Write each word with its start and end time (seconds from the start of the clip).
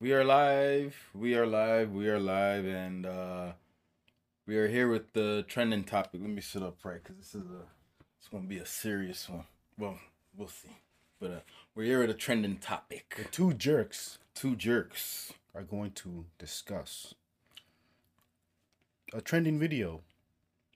We 0.00 0.12
are 0.12 0.24
live. 0.24 0.96
We 1.14 1.34
are 1.34 1.46
live. 1.46 1.92
We 1.92 2.08
are 2.08 2.20
live, 2.20 2.64
and 2.66 3.04
uh 3.06 3.52
we 4.46 4.56
are 4.56 4.68
here 4.68 4.88
with 4.88 5.12
the 5.12 5.44
trending 5.48 5.84
topic. 5.84 6.20
Let 6.22 6.30
me 6.30 6.40
sit 6.40 6.62
up 6.62 6.76
right 6.84 7.02
because 7.02 7.16
this 7.16 7.34
is 7.34 7.50
a 7.50 7.62
it's 8.18 8.28
gonna 8.28 8.46
be 8.46 8.58
a 8.58 8.66
serious 8.66 9.28
one. 9.28 9.44
Well, 9.78 9.98
we'll 10.36 10.48
see. 10.48 10.70
But 11.20 11.30
uh, 11.30 11.40
we're 11.74 11.84
here 11.84 12.00
with 12.00 12.10
a 12.10 12.14
trending 12.14 12.54
The 12.54 12.60
topic. 12.66 13.28
two 13.32 13.52
jerks 13.52 14.18
Two 14.34 14.54
jerks. 14.54 15.32
are 15.54 15.62
going 15.62 15.90
to 15.92 16.26
discuss 16.38 17.14
a 19.12 19.20
trending 19.20 19.58
video. 19.58 20.02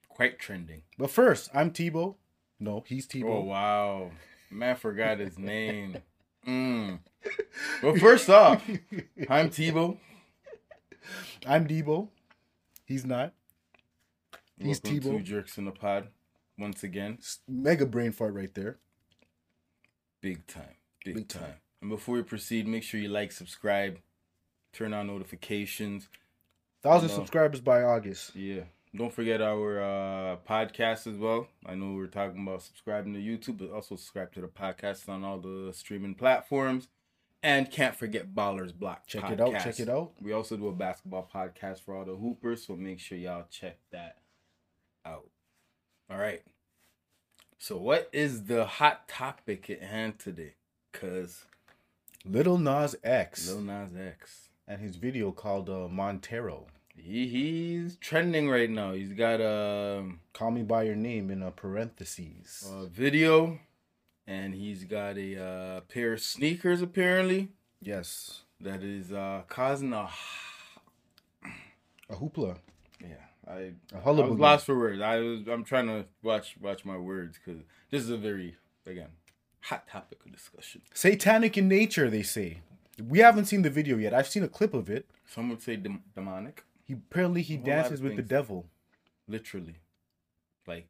Quite 0.09 0.37
trending. 0.39 0.81
But 0.97 1.09
first, 1.11 1.49
I'm 1.53 1.71
Tebow. 1.71 2.15
No, 2.59 2.83
he's 2.85 3.07
Oh 3.07 3.17
Tebow. 3.17 3.45
wow, 3.45 4.11
man, 4.51 4.75
forgot 4.75 5.19
his 5.19 5.39
name. 5.39 5.97
Mm. 6.47 6.99
Well, 7.81 7.95
first 7.95 8.29
off, 8.29 8.61
I'm 9.29 9.49
Tebow. 9.49 9.97
I'm 11.45 11.67
Debo. 11.67 12.09
He's 12.85 13.05
not. 13.05 13.33
He's 14.57 14.81
Welcome 14.83 14.99
Tebow. 14.99 15.17
Two 15.17 15.23
jerks 15.23 15.57
in 15.57 15.65
the 15.65 15.71
pod. 15.71 16.07
Once 16.57 16.83
again, 16.83 17.17
Mega 17.47 17.85
brain 17.85 18.11
fart 18.11 18.33
right 18.33 18.53
there. 18.53 18.77
big 20.21 20.45
time, 20.47 20.75
big, 21.03 21.15
Big 21.15 21.27
time. 21.27 21.41
time. 21.41 21.53
And 21.81 21.89
before 21.89 22.15
we 22.15 22.23
proceed, 22.23 22.67
make 22.67 22.83
sure 22.83 22.99
you 22.99 23.09
like, 23.09 23.31
subscribe, 23.31 23.99
turn 24.71 24.93
on 24.93 25.07
notifications. 25.07 26.07
Thousand 26.81 27.09
No. 27.09 27.15
subscribers 27.15 27.59
by 27.61 27.81
August. 27.81 28.35
Yeah. 28.35 28.63
Don't 28.95 29.11
forget 29.11 29.41
our 29.41 29.81
uh, 29.81 30.37
podcast 30.47 31.07
as 31.07 31.17
well. 31.17 31.47
I 31.65 31.73
know 31.73 31.93
we 31.93 32.03
are 32.03 32.07
talking 32.07 32.43
about 32.43 32.61
subscribing 32.61 33.13
to 33.15 33.19
YouTube, 33.19 33.57
but 33.57 33.71
also 33.71 33.95
subscribe 33.95 34.31
to 34.33 34.41
the 34.41 34.47
podcast 34.47 35.09
on 35.09 35.23
all 35.23 35.39
the 35.39 35.71
streaming 35.73 36.13
platforms. 36.13 36.87
And 37.41 37.71
can't 37.71 37.95
forget 37.95 38.35
Ballers 38.35 38.73
Block. 38.73 39.07
Check 39.07 39.29
it 39.31 39.41
out. 39.41 39.59
Check 39.63 39.79
it 39.79 39.89
out. 39.89 40.11
We 40.21 40.31
also 40.31 40.55
do 40.55 40.67
a 40.67 40.71
basketball 40.71 41.29
podcast 41.33 41.81
for 41.81 41.95
all 41.95 42.05
the 42.05 42.15
hoopers, 42.15 42.65
so 42.65 42.75
make 42.75 42.99
sure 42.99 43.17
y'all 43.17 43.47
check 43.49 43.79
that 43.91 44.17
out. 45.05 45.29
All 46.09 46.17
right. 46.17 46.43
So, 47.57 47.77
what 47.77 48.09
is 48.13 48.43
the 48.43 48.65
hot 48.65 49.07
topic 49.07 49.69
at 49.69 49.81
hand 49.81 50.19
today? 50.19 50.53
Cause 50.93 51.45
Little 52.25 52.57
Nas 52.57 52.95
X 53.03 53.47
Little 53.47 53.63
Nas 53.63 53.91
X, 53.97 54.49
and 54.67 54.79
his 54.79 54.95
video 54.97 55.31
called 55.31 55.69
uh, 55.69 55.87
Montero. 55.89 56.67
He 56.95 57.27
he's 57.27 57.95
trending 57.97 58.49
right 58.49 58.69
now. 58.69 58.93
He's 58.93 59.13
got 59.13 59.39
a 59.41 60.05
Call 60.33 60.51
me 60.51 60.63
by 60.63 60.83
your 60.83 60.95
name 60.95 61.29
in 61.29 61.41
a 61.43 61.51
parentheses. 61.51 62.67
a 62.71 62.87
video, 62.87 63.59
and 64.27 64.53
he's 64.53 64.83
got 64.83 65.17
a 65.17 65.43
uh, 65.43 65.81
pair 65.81 66.13
of 66.13 66.21
sneakers 66.21 66.81
apparently 66.81 67.49
yes. 67.81 68.41
that 68.61 68.83
is 68.83 69.11
uh, 69.11 69.43
causing 69.47 69.93
a 69.93 70.09
A 72.09 72.15
hoopla. 72.15 72.57
yeah. 73.01 73.07
I 73.47 73.73
A 73.93 73.97
I 74.05 74.09
was 74.09 74.39
lost 74.39 74.65
for 74.65 74.77
words. 74.77 75.01
I 75.01 75.17
was 75.19 75.41
I'm 75.47 75.63
trying 75.63 75.87
to 75.87 76.05
watch 76.21 76.55
watch 76.61 76.85
my 76.85 76.97
words 76.97 77.37
because 77.43 77.61
this 77.91 78.01
is 78.03 78.09
a 78.09 78.17
very 78.17 78.55
again 78.85 79.09
hot 79.61 79.87
topic 79.87 80.19
of 80.25 80.31
discussion. 80.31 80.81
Satanic 80.93 81.57
in 81.57 81.67
nature, 81.67 82.09
they 82.09 82.23
say. 82.23 82.59
We 83.01 83.19
haven't 83.19 83.45
seen 83.45 83.63
the 83.63 83.69
video 83.69 83.97
yet. 83.97 84.13
I've 84.13 84.27
seen 84.27 84.43
a 84.43 84.47
clip 84.47 84.73
of 84.73 84.89
it. 84.89 85.07
Some 85.27 85.49
would 85.49 85.61
say 85.61 85.75
dem- 85.77 86.03
demonic, 86.15 86.63
He 86.83 86.93
apparently 86.93 87.41
he 87.41 87.57
dances 87.57 88.01
with 88.01 88.15
the 88.15 88.21
devil. 88.21 88.67
literally. 89.27 89.77
Like 90.67 90.87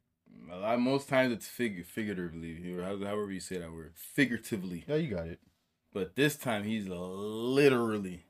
a 0.50 0.56
lot, 0.56 0.80
most 0.80 1.08
times 1.08 1.32
it's 1.32 1.46
fig- 1.46 1.86
figuratively, 1.86 2.72
or 2.74 2.82
however 2.82 3.30
you 3.30 3.40
say 3.40 3.58
that 3.58 3.72
word, 3.72 3.92
figuratively. 3.94 4.84
Yeah, 4.88 4.96
you 4.96 5.14
got 5.14 5.26
it. 5.26 5.40
But 5.92 6.16
this 6.16 6.36
time 6.36 6.64
he's 6.64 6.88
literally 6.88 8.24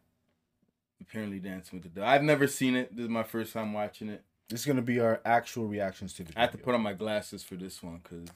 apparently 1.00 1.38
dancing 1.38 1.78
with 1.78 1.84
the 1.84 1.88
devil. 1.88 2.08
I've 2.08 2.22
never 2.22 2.46
seen 2.46 2.76
it. 2.76 2.94
This 2.94 3.04
is 3.04 3.10
my 3.10 3.22
first 3.22 3.52
time 3.52 3.72
watching 3.72 4.08
it. 4.08 4.22
This 4.48 4.60
is 4.60 4.66
gonna 4.66 4.82
be 4.82 5.00
our 5.00 5.20
actual 5.24 5.66
reactions 5.66 6.12
to 6.14 6.24
the 6.24 6.32
I 6.36 6.42
have 6.42 6.52
to 6.52 6.58
put 6.58 6.74
on 6.74 6.82
my 6.82 6.92
glasses 6.92 7.42
for 7.42 7.56
this 7.56 7.82
one 7.82 8.00
because 8.02 8.28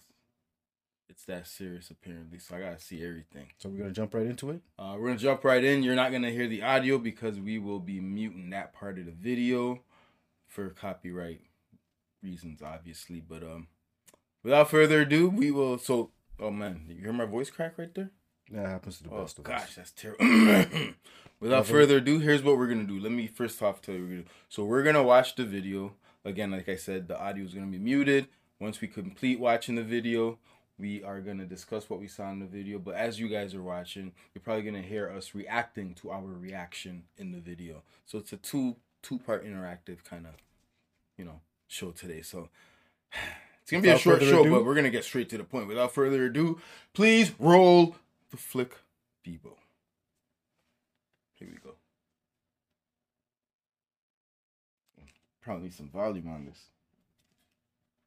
it's 1.08 1.24
that 1.24 1.46
serious 1.46 1.90
apparently. 1.90 2.38
So 2.38 2.56
I 2.56 2.60
gotta 2.60 2.78
see 2.78 3.04
everything. 3.04 3.46
So 3.58 3.68
we're 3.68 3.78
gonna 3.78 3.90
jump 3.92 4.14
right 4.14 4.26
into 4.26 4.50
it. 4.50 4.60
Uh, 4.78 4.96
we're 4.98 5.08
gonna 5.08 5.18
jump 5.18 5.44
right 5.44 5.62
in. 5.62 5.82
You're 5.82 5.94
not 5.94 6.12
gonna 6.12 6.30
hear 6.30 6.46
the 6.48 6.62
audio 6.62 6.98
because 6.98 7.38
we 7.40 7.58
will 7.58 7.80
be 7.80 8.00
muting 8.00 8.50
that 8.50 8.72
part 8.72 8.98
of 8.98 9.06
the 9.06 9.12
video 9.12 9.82
for 10.46 10.68
copyright 10.70 11.40
reasons, 12.22 12.62
obviously. 12.62 13.20
But 13.20 13.42
um, 13.42 13.68
without 14.42 14.70
further 14.70 15.02
ado, 15.02 15.28
we 15.28 15.50
will. 15.50 15.78
So, 15.78 16.10
oh 16.38 16.50
man, 16.50 16.86
you 16.88 16.96
hear 17.02 17.12
my 17.12 17.26
voice 17.26 17.50
crack 17.50 17.78
right 17.78 17.94
there? 17.94 18.10
That 18.50 18.66
happens 18.66 18.96
to 18.98 19.04
the 19.04 19.10
Oh 19.10 19.20
best 19.22 19.38
of 19.38 19.44
gosh, 19.44 19.62
us. 19.62 19.74
that's 19.74 19.92
terrible. 19.92 20.24
Without 21.40 21.66
further 21.66 21.98
ado, 21.98 22.18
here's 22.18 22.42
what 22.42 22.56
we're 22.58 22.66
gonna 22.66 22.84
do. 22.84 22.98
Let 22.98 23.12
me 23.12 23.26
first 23.26 23.62
off 23.62 23.80
tell 23.82 23.94
you. 23.94 24.00
What 24.00 24.08
we're 24.08 24.14
gonna 24.16 24.22
do. 24.24 24.30
So 24.48 24.64
we're 24.64 24.82
gonna 24.82 25.02
watch 25.02 25.36
the 25.36 25.44
video 25.44 25.92
again. 26.24 26.50
Like 26.50 26.68
I 26.68 26.76
said, 26.76 27.08
the 27.08 27.20
audio 27.20 27.44
is 27.44 27.54
gonna 27.54 27.66
be 27.66 27.78
muted. 27.78 28.28
Once 28.58 28.80
we 28.80 28.88
complete 28.88 29.38
watching 29.38 29.76
the 29.76 29.84
video, 29.84 30.38
we 30.78 31.02
are 31.02 31.20
gonna 31.20 31.44
discuss 31.44 31.90
what 31.90 32.00
we 32.00 32.06
saw 32.08 32.30
in 32.30 32.38
the 32.38 32.46
video. 32.46 32.78
But 32.78 32.94
as 32.94 33.18
you 33.18 33.28
guys 33.28 33.54
are 33.54 33.62
watching, 33.62 34.12
you're 34.34 34.42
probably 34.42 34.62
gonna 34.62 34.82
hear 34.82 35.10
us 35.10 35.34
reacting 35.34 35.94
to 35.94 36.10
our 36.10 36.22
reaction 36.22 37.04
in 37.16 37.32
the 37.32 37.40
video. 37.40 37.82
So 38.06 38.18
it's 38.18 38.32
a 38.32 38.36
two 38.36 38.76
two 39.02 39.18
part 39.18 39.44
interactive 39.44 40.04
kind 40.04 40.26
of 40.26 40.34
you 41.16 41.24
know 41.24 41.40
show 41.66 41.90
today. 41.90 42.22
So 42.22 42.48
it's 43.62 43.70
gonna 43.70 43.82
be 43.82 43.88
a 43.90 43.98
short 43.98 44.22
show, 44.22 44.40
ado- 44.42 44.50
but 44.50 44.64
we're 44.64 44.74
gonna 44.74 44.90
get 44.90 45.04
straight 45.04 45.28
to 45.30 45.38
the 45.38 45.44
point. 45.44 45.68
Without 45.68 45.92
further 45.92 46.26
ado, 46.26 46.60
please 46.94 47.32
roll 47.38 47.96
the 48.30 48.36
flick 48.36 48.76
Bebo. 49.26 49.56
Here 51.34 51.48
we 51.50 51.58
go. 51.58 51.74
Probably 55.40 55.64
need 55.64 55.74
some 55.74 55.88
volume 55.88 56.28
on 56.28 56.44
this. 56.44 56.58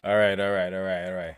All 0.03 0.15
right, 0.15 0.39
all 0.39 0.51
right, 0.51 0.73
all 0.73 0.81
right, 0.81 1.05
all 1.07 1.13
right. 1.15 1.35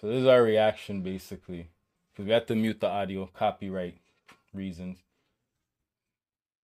So 0.00 0.08
this 0.08 0.18
is 0.18 0.26
our 0.26 0.42
reaction 0.42 1.02
basically, 1.02 1.70
because 2.12 2.26
we 2.26 2.32
have 2.32 2.46
to 2.46 2.54
mute 2.54 2.80
the 2.80 2.88
audio, 2.88 3.30
copyright 3.32 3.96
reasons. 4.52 4.98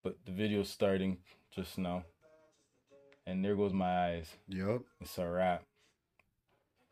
But 0.03 0.17
the 0.27 0.33
video's 0.33 0.69
starting 0.69 1.19
just 1.55 1.79
now, 1.79 2.05
and 3.27 3.45
there 3.45 3.57
goes 3.57 3.73
my 3.73 4.07
eyes. 4.07 4.29
Yep. 4.49 4.83
It's 5.01 5.17
a 5.17 5.27
wrap. 5.27 5.63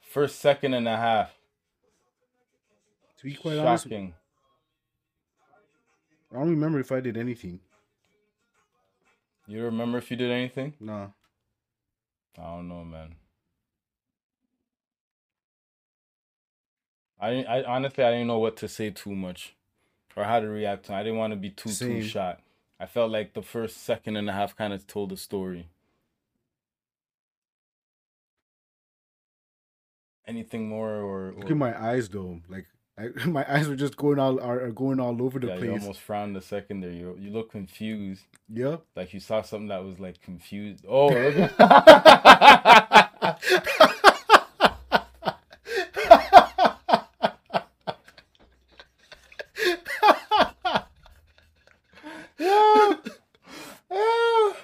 First 0.00 0.40
second 0.40 0.74
and 0.74 0.88
a 0.88 0.96
half. 0.96 1.32
To 3.18 3.24
be 3.24 3.34
quite 3.34 3.58
honest, 3.58 3.84
Shocking. 3.84 4.14
I 6.32 6.36
don't 6.36 6.50
remember 6.50 6.80
if 6.80 6.90
I 6.90 7.00
did 7.00 7.16
anything. 7.16 7.60
You 9.46 9.64
remember 9.64 9.98
if 9.98 10.10
you 10.10 10.16
did 10.16 10.30
anything? 10.30 10.74
Nah. 10.80 11.08
I 12.38 12.42
don't 12.42 12.68
know, 12.68 12.84
man. 12.84 13.16
I 17.20 17.42
I 17.44 17.64
honestly 17.64 18.02
I 18.04 18.10
didn't 18.12 18.26
know 18.28 18.38
what 18.38 18.56
to 18.58 18.68
say 18.68 18.90
too 18.90 19.14
much, 19.14 19.54
or 20.16 20.24
how 20.24 20.40
to 20.40 20.48
react 20.48 20.86
to. 20.86 20.92
it. 20.92 20.96
I 20.96 21.02
didn't 21.02 21.18
want 21.18 21.32
to 21.32 21.36
be 21.36 21.50
too 21.50 21.68
too 21.68 21.74
Same. 21.74 22.02
shot. 22.02 22.40
I 22.78 22.86
felt 22.86 23.10
like 23.10 23.34
the 23.34 23.42
first 23.42 23.76
second 23.84 24.16
and 24.16 24.28
a 24.30 24.32
half 24.32 24.56
kind 24.56 24.72
of 24.72 24.86
told 24.86 25.10
the 25.10 25.16
story. 25.16 25.68
Anything 30.26 30.68
more 30.68 30.90
or, 31.00 31.34
Look 31.36 31.46
or 31.48 31.52
at 31.52 31.56
my 31.58 31.78
eyes 31.88 32.08
though. 32.08 32.40
Like 32.48 32.66
I, 32.96 33.08
my 33.26 33.44
eyes 33.52 33.68
were 33.68 33.76
just 33.76 33.96
going 33.96 34.18
all 34.18 34.40
are, 34.40 34.60
are 34.64 34.70
going 34.72 35.00
all 35.00 35.20
over 35.22 35.38
the 35.38 35.48
yeah, 35.48 35.54
you 35.56 35.60
place. 35.70 35.80
almost 35.82 36.00
frowned 36.00 36.36
a 36.36 36.40
second 36.40 36.80
there. 36.80 36.90
You 36.92 37.16
you 37.18 37.30
look 37.30 37.50
confused, 37.50 38.24
Yep. 38.48 38.82
like 38.96 39.12
you 39.12 39.20
saw 39.20 39.42
something 39.42 39.68
that 39.68 39.84
was 39.84 39.98
like 39.98 40.20
confused. 40.22 40.84
Oh, 40.88 41.08
look 41.10 41.40
at- 41.40 41.60
Yo, 52.38 52.94
yo, 53.90 54.54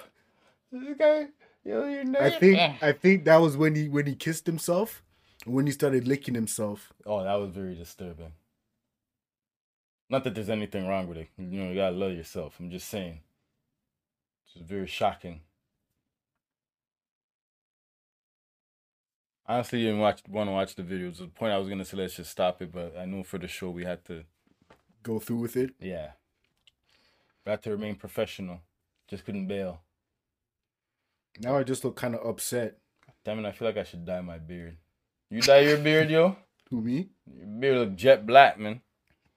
this 0.71 0.97
guy, 0.97 1.27
yo, 1.63 1.85
your 1.87 2.03
name. 2.03 2.15
I 2.19 2.26
think 2.39 2.83
I 2.83 2.91
think 2.91 3.25
that 3.25 3.37
was 3.37 3.57
when 3.57 3.75
he 3.75 3.89
when 3.89 4.05
he 4.05 4.15
kissed 4.15 4.45
himself, 4.45 5.03
and 5.45 5.53
when 5.53 5.65
he 5.65 5.71
started 5.71 6.07
licking 6.07 6.35
himself. 6.35 6.93
Oh, 7.05 7.23
that 7.23 7.35
was 7.35 7.51
very 7.51 7.75
disturbing. 7.75 8.33
Not 10.09 10.23
that 10.23 10.35
there's 10.35 10.49
anything 10.49 10.87
wrong 10.87 11.07
with 11.07 11.17
it. 11.17 11.29
You 11.37 11.59
know, 11.59 11.69
you 11.69 11.75
gotta 11.75 11.95
love 11.95 12.13
yourself. 12.13 12.55
I'm 12.59 12.71
just 12.71 12.87
saying. 12.89 13.19
It's 14.45 14.65
very 14.65 14.87
shocking. 14.87 15.41
Honestly, 19.45 19.81
didn't 19.81 19.99
watch 19.99 20.21
want 20.27 20.47
to 20.49 20.53
watch 20.53 20.75
the 20.75 20.83
video. 20.83 21.11
To 21.11 21.21
the 21.21 21.27
point 21.27 21.53
I 21.53 21.57
was 21.57 21.69
gonna 21.69 21.85
say 21.85 21.97
let's 21.97 22.15
just 22.15 22.31
stop 22.31 22.61
it, 22.61 22.71
but 22.71 22.95
I 22.97 23.05
knew 23.05 23.23
for 23.23 23.37
the 23.37 23.47
show 23.47 23.69
we 23.69 23.85
had 23.85 24.03
to. 24.05 24.23
Go 25.03 25.19
through 25.19 25.37
with 25.37 25.55
it. 25.55 25.71
Yeah. 25.79 26.11
We 27.45 27.51
had 27.51 27.61
to 27.63 27.71
remain 27.71 27.95
professional. 27.95 28.59
Just 29.07 29.23
couldn't 29.23 29.47
bail. 29.47 29.79
Now 31.41 31.57
I 31.57 31.63
just 31.63 31.83
look 31.83 31.95
kind 31.95 32.15
of 32.15 32.25
upset. 32.25 32.77
Damn 33.23 33.39
it! 33.39 33.47
I 33.47 33.51
feel 33.51 33.67
like 33.67 33.77
I 33.77 33.83
should 33.83 34.05
dye 34.05 34.21
my 34.21 34.37
beard. 34.37 34.77
You 35.29 35.41
dye 35.41 35.59
your 35.59 35.77
beard, 35.77 36.09
yo. 36.09 36.35
Who 36.69 36.81
me? 36.81 37.09
Your 37.25 37.47
beard 37.47 37.77
look 37.77 37.95
jet 37.95 38.25
black, 38.25 38.59
man. 38.59 38.81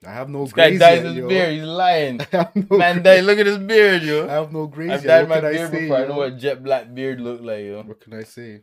I 0.07 0.13
have 0.13 0.31
no 0.31 0.45
This 0.45 0.53
guy 0.55 0.71
dyes 0.71 0.81
yet, 0.81 1.05
his 1.05 1.15
yo. 1.17 1.29
beard. 1.29 1.53
He's 1.53 1.63
lying. 1.65 2.21
I 2.33 2.37
have 2.37 2.57
no 2.57 2.79
Man, 2.79 3.03
dyed. 3.03 3.25
Look 3.25 3.39
at 3.39 3.47
his 3.47 3.59
beard, 3.59 4.03
yo. 4.03 4.29
I 4.29 4.33
have 4.33 4.53
no 4.53 4.67
grays 4.67 4.91
I've 4.91 5.05
dyed 5.05 5.29
my 5.29 5.37
can 5.37 5.45
I 5.45 5.53
beard 5.53 5.71
say, 5.71 5.81
before. 5.81 5.97
I 5.97 6.07
know 6.07 6.17
what 6.17 6.39
jet 6.39 6.63
black 6.65 6.95
beard 6.95 7.21
look 7.21 7.43
like, 7.43 7.65
yo. 7.65 7.83
What 7.83 8.01
can 8.01 8.15
I 8.15 8.23
say? 8.23 8.63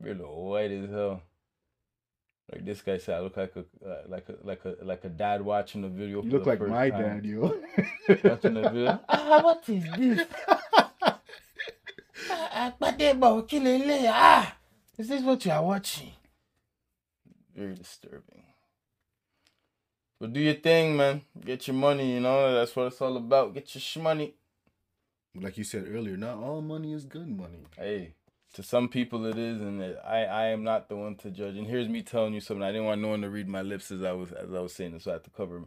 Beard 0.00 0.18
look 0.18 0.28
white 0.30 0.70
as 0.70 0.90
hell. 0.90 1.22
Like 2.52 2.64
this 2.64 2.80
guy 2.82 2.98
said, 2.98 3.16
I 3.16 3.20
look 3.20 3.36
like 3.36 3.54
a 3.56 3.60
uh, 3.86 4.02
like 4.08 4.28
a 4.28 4.34
like 4.46 4.64
a 4.64 4.74
like 4.82 5.04
a 5.04 5.08
dad 5.08 5.42
watching 5.42 5.84
a 5.84 5.88
video. 5.88 6.22
You 6.22 6.30
look 6.30 6.46
like 6.46 6.60
my 6.60 6.88
time. 6.88 7.20
dad, 7.20 7.26
yo. 7.26 7.40
Watching 8.24 8.54
the 8.54 8.70
video. 8.70 9.00
ah, 9.08 9.40
what 9.42 9.68
is 9.68 9.84
this? 9.98 10.26
Ah, 12.68 12.74
Gbadebo, 12.80 13.42
kí 13.48 13.60
leléyìí? 13.60 14.08
Ah, 14.12 14.56
is 14.98 15.08
this 15.08 15.22
what 15.22 15.44
you 15.46 15.52
are 15.52 15.64
watching? 15.64 16.12
Very 17.54 17.74
disturbing. 17.74 18.44
But 20.20 20.32
do 20.32 20.40
your 20.40 20.54
thing, 20.54 20.96
man. 20.96 21.22
Get 21.44 21.66
your 21.68 21.76
money, 21.76 22.12
you 22.14 22.20
know. 22.20 22.54
That's 22.54 22.74
what 22.76 22.86
it's 22.88 23.00
all 23.02 23.16
about. 23.16 23.54
Get 23.54 23.74
your 23.74 23.82
sh- 23.82 23.98
money. 23.98 24.34
like 25.34 25.58
you 25.58 25.64
said 25.64 25.86
earlier, 25.88 26.16
not 26.16 26.38
all 26.38 26.62
money 26.62 26.92
is 26.92 27.04
good 27.04 27.28
money. 27.28 27.64
Hey, 27.76 28.14
to 28.54 28.62
some 28.62 28.88
people 28.88 29.26
it 29.26 29.38
is, 29.38 29.60
and 29.62 29.82
it, 29.82 29.98
I 30.06 30.24
I 30.24 30.46
am 30.48 30.64
not 30.64 30.88
the 30.88 30.96
one 30.96 31.16
to 31.16 31.30
judge. 31.30 31.56
And 31.56 31.66
here's 31.66 31.88
me 31.88 32.02
telling 32.02 32.34
you 32.34 32.40
something. 32.40 32.62
I 32.64 32.72
didn't 32.72 32.86
want 32.86 33.00
no 33.02 33.08
one 33.08 33.22
to 33.22 33.30
read 33.30 33.48
my 33.48 33.62
lips 33.62 33.90
as 33.90 34.02
I 34.02 34.12
was 34.12 34.32
as 34.32 34.52
I 34.52 34.60
was 34.60 34.74
saying 34.74 34.92
this, 34.94 35.04
so 35.04 35.12
I 35.12 35.14
had 35.14 35.24
to 35.24 35.30
cover. 35.30 35.64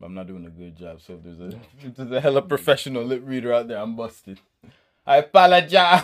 But 0.00 0.06
I'm 0.06 0.14
not 0.14 0.28
doing 0.28 0.46
a 0.46 0.50
good 0.50 0.76
job. 0.76 1.00
So 1.02 1.14
if 1.14 1.24
there's 1.24 1.40
a 1.40 1.58
if 1.86 1.96
there's 1.96 2.12
a 2.12 2.20
hella 2.20 2.42
professional 2.42 3.04
lip 3.04 3.22
reader 3.24 3.52
out 3.52 3.68
there, 3.68 3.78
I'm 3.78 3.96
busted. 3.96 4.40
I 5.08 5.16
apologize. 5.16 6.02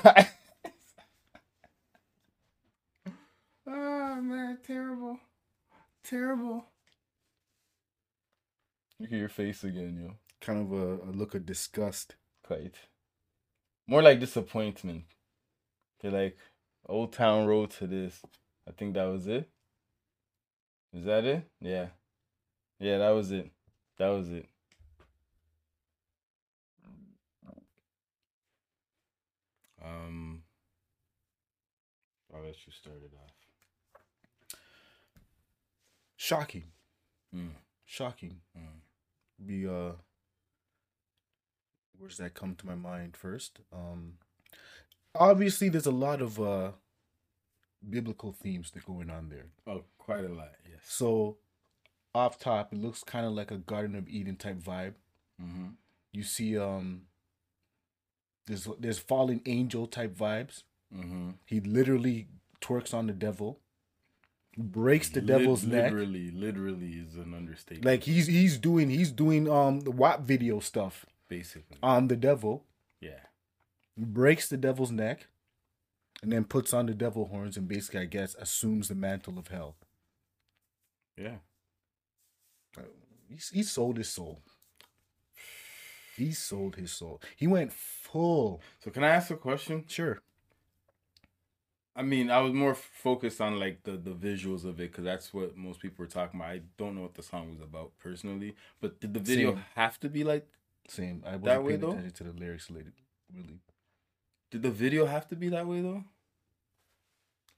oh 3.67 4.17
man, 4.23 4.59
terrible, 4.67 5.19
terrible. 6.03 6.65
Look 8.99 9.13
at 9.13 9.19
your 9.19 9.29
face 9.29 9.63
again, 9.63 10.01
yo. 10.03 10.15
Kind 10.41 10.63
of 10.63 10.73
a, 10.73 11.11
a 11.11 11.13
look 11.13 11.35
of 11.35 11.45
disgust. 11.45 12.17
Quite. 12.43 12.77
More 13.87 14.01
like 14.01 14.21
disappointment. 14.21 15.05
They're 16.01 16.11
like, 16.11 16.39
Old 16.89 17.13
Town 17.13 17.47
Road 17.47 17.73
to 17.73 17.87
this. 17.87 18.23
I 18.67 18.73
think 18.73 18.95
that 18.95 19.05
was 19.05 19.27
it. 19.27 19.51
Is 20.95 21.05
that 21.05 21.27
it? 21.27 21.47
Yeah. 21.61 21.89
Yeah, 22.81 22.97
that 22.97 23.11
was 23.11 23.31
it. 23.33 23.51
That 23.99 24.09
was 24.09 24.31
it. 24.31 24.47
Um, 29.85 30.43
I'll 32.35 32.43
let 32.43 32.57
you 32.67 32.73
start 32.73 32.97
it 33.05 33.13
off. 33.15 34.59
Shocking. 36.17 36.65
Mm, 37.35 37.51
Shocking. 37.85 38.41
mm. 38.57 38.81
Be 39.45 39.67
uh 39.67 39.93
does 42.09 42.19
that 42.19 42.35
come 42.35 42.55
to 42.57 42.67
my 42.67 42.75
mind 42.75 43.17
first? 43.17 43.61
Um 43.73 44.15
obviously 45.15 45.69
there's 45.69 45.87
a 45.87 45.91
lot 45.91 46.23
of 46.23 46.41
uh 46.41 46.73
biblical 47.89 48.33
themes 48.33 48.71
that 48.71 48.87
going 48.87 49.11
on 49.11 49.29
there. 49.29 49.47
Oh, 49.67 49.85
quite 49.99 50.25
a 50.25 50.29
lot, 50.29 50.53
yes. 50.71 50.81
So 50.87 51.37
off 52.15 52.39
top 52.39 52.73
it 52.73 52.79
looks 52.81 53.03
kind 53.05 53.27
of 53.27 53.33
like 53.33 53.51
a 53.51 53.59
Garden 53.59 53.97
of 53.97 54.09
Eden 54.09 54.37
type 54.37 54.59
vibe. 54.59 54.95
Mm-hmm. 55.43 55.71
You 56.13 56.23
see 56.23 56.59
um 56.59 57.03
there's 58.47 58.69
there's 58.79 58.99
fallen 58.99 59.41
angel 59.47 59.87
type 59.87 60.17
vibes. 60.17 60.63
Mm-hmm. 60.95 61.31
He 61.47 61.61
literally 61.61 62.29
twerks 62.61 62.95
on 62.95 63.07
the 63.07 63.13
devil. 63.13 63.61
Breaks 64.57 65.09
the 65.09 65.21
devil's 65.21 65.65
neck. 65.65 65.91
Literally, 65.91 66.31
literally 66.31 66.93
is 66.93 67.17
an 67.17 67.35
understatement. 67.35 67.85
Like 67.85 68.05
he's 68.05 68.29
he's 68.29 68.57
doing 68.59 68.89
he's 68.91 69.11
doing 69.11 69.51
um 69.51 69.81
the 69.81 69.91
WAP 69.91 70.21
video 70.21 70.61
stuff 70.61 71.05
basically. 71.29 71.77
on 71.83 72.07
the 72.09 72.15
devil. 72.17 72.65
yeah. 73.01 73.27
breaks 73.99 74.49
the 74.49 74.57
devil's 74.57 74.93
neck, 74.93 75.27
and 76.23 76.31
then 76.31 76.45
puts 76.45 76.73
on 76.73 76.87
the 76.87 76.95
devil 76.95 77.27
horns 77.27 77.57
and 77.57 77.67
basically, 77.67 78.01
I 78.01 78.05
guess, 78.05 78.37
assumes 78.37 78.89
the 78.89 78.95
mantle 78.95 79.39
of 79.39 79.49
hell. 79.49 79.75
Yeah. 81.17 81.37
He, 83.29 83.37
he 83.53 83.63
sold 83.65 83.97
his 83.99 84.09
soul. 84.09 84.41
He 86.17 86.33
sold 86.33 86.77
his 86.77 86.93
soul. 86.93 87.21
He 87.37 87.47
went 87.47 87.73
full. 87.73 88.61
So 88.83 88.91
can 88.91 89.05
I 89.05 89.09
ask 89.09 89.31
a 89.31 89.37
question? 89.37 89.85
Sure. 89.89 90.21
I 91.97 92.03
mean, 92.03 92.31
I 92.31 92.41
was 92.41 92.53
more 92.53 92.75
focused 92.75 93.41
on 93.41 93.59
like 93.61 93.85
the 93.85 93.93
the 93.93 94.11
visuals 94.11 94.65
of 94.65 94.81
it 94.81 94.91
because 94.91 95.05
that's 95.05 95.33
what 95.33 95.57
most 95.57 95.81
people 95.81 96.03
were 96.05 96.09
talking 96.11 96.41
about. 96.41 96.51
I 96.53 96.63
don't 96.77 96.97
know 96.97 97.03
what 97.03 97.15
the 97.15 97.23
song 97.23 97.51
was 97.51 97.61
about 97.61 97.93
personally, 97.99 98.57
but 98.81 99.01
did 99.01 99.15
the 99.15 99.21
video 99.21 99.53
Same. 99.55 99.65
have 99.77 100.01
to 100.01 100.09
be 100.09 100.25
like? 100.25 100.49
Same. 100.89 101.23
I 101.25 101.37
wasn't 101.37 101.45
That 101.45 101.63
way, 101.65 101.69
paying 101.73 101.81
though? 101.81 101.91
attention 101.93 102.13
to 102.13 102.25
the 102.25 102.33
lyrics 102.33 102.71
later. 102.71 102.93
Really. 103.33 103.61
Did 104.51 104.63
the 104.63 104.71
video 104.71 105.07
have 105.07 105.29
to 105.29 105.37
be 105.37 105.49
that 105.51 105.67
way 105.67 105.81
though? 105.83 106.05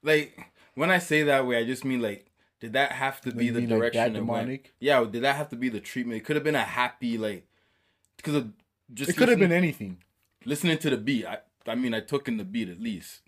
Like 0.03 0.39
when 0.75 0.91
I 0.91 0.99
say 0.99 1.23
that 1.25 1.47
way, 1.47 1.59
I 1.59 1.65
just 1.65 1.85
mean 1.85 2.01
like, 2.01 2.31
did 2.61 2.73
that 2.75 2.93
have 2.93 3.21
to 3.23 3.31
Like, 3.31 3.39
be 3.39 3.47
you 3.47 3.53
the 3.53 3.61
mean 3.61 3.71
like 3.71 3.93
direction 3.93 4.13
that 4.13 4.17
it 4.17 4.25
went? 4.27 4.49
demonic? 4.49 4.75
Yeah, 4.81 5.05
did 5.05 5.23
that 5.23 5.37
have 5.37 5.49
to 5.51 5.57
be 5.57 5.69
the 5.69 5.81
treatment? 5.81 6.19
It 6.19 6.25
could 6.25 6.37
have 6.37 6.45
been 6.45 6.55
a 6.55 6.63
happy 6.65 7.19
like, 7.19 7.47
because 8.17 8.35
of 8.35 8.53
just 8.93 9.11
it 9.11 9.17
could 9.17 9.29
have 9.29 9.39
been 9.39 9.53
anything. 9.53 9.99
listening 10.45 10.79
to 10.79 10.91
the 10.91 10.97
beat. 10.97 11.27
I 11.27 11.39
I 11.67 11.75
mean, 11.75 11.95
I 11.95 12.01
took 12.01 12.29
in 12.29 12.37
the 12.37 12.45
beat 12.45 12.69
at 12.69 12.81
least. 12.81 13.23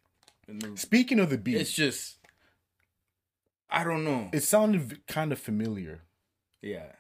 Speaking 0.77 1.19
of 1.19 1.29
the 1.31 1.37
beat, 1.39 1.57
It's 1.57 1.73
just, 1.73 2.17
I 3.69 3.85
don't 3.85 4.05
know. 4.05 4.31
it 4.33 4.43
sounded 4.43 5.07
kind 5.07 5.31
of 5.33 5.39
familiar. 5.39 6.01
Yeah, 6.63 6.93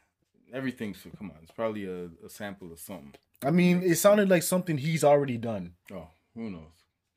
everything's 0.52 0.98
come 1.18 1.30
on. 1.30 1.36
It's 1.42 1.52
probably 1.52 1.86
a, 1.86 2.06
a 2.24 2.28
sample 2.28 2.70
of 2.72 2.78
something. 2.78 3.14
I 3.42 3.50
mean, 3.50 3.82
it 3.82 3.96
sounded 3.96 4.28
like 4.28 4.42
something 4.42 4.78
he's 4.78 5.04
already 5.04 5.38
done. 5.38 5.74
Oh, 5.92 6.08
who 6.34 6.50
knows? 6.50 6.72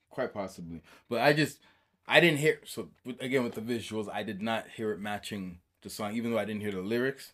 Quite 0.10 0.34
possibly. 0.34 0.82
But 1.10 1.22
I 1.22 1.34
just, 1.34 1.60
I 2.08 2.20
didn't 2.20 2.40
hear. 2.40 2.60
So 2.66 2.90
again, 3.20 3.44
with 3.44 3.56
the 3.56 3.62
visuals, 3.62 4.08
I 4.10 4.24
did 4.24 4.42
not 4.42 4.68
hear 4.76 4.92
it 4.92 5.00
matching 5.00 5.60
the 5.82 5.90
song. 5.90 6.14
Even 6.16 6.32
though 6.32 6.38
I 6.40 6.46
didn't 6.46 6.62
hear 6.62 6.72
the 6.72 6.82
lyrics, 6.82 7.34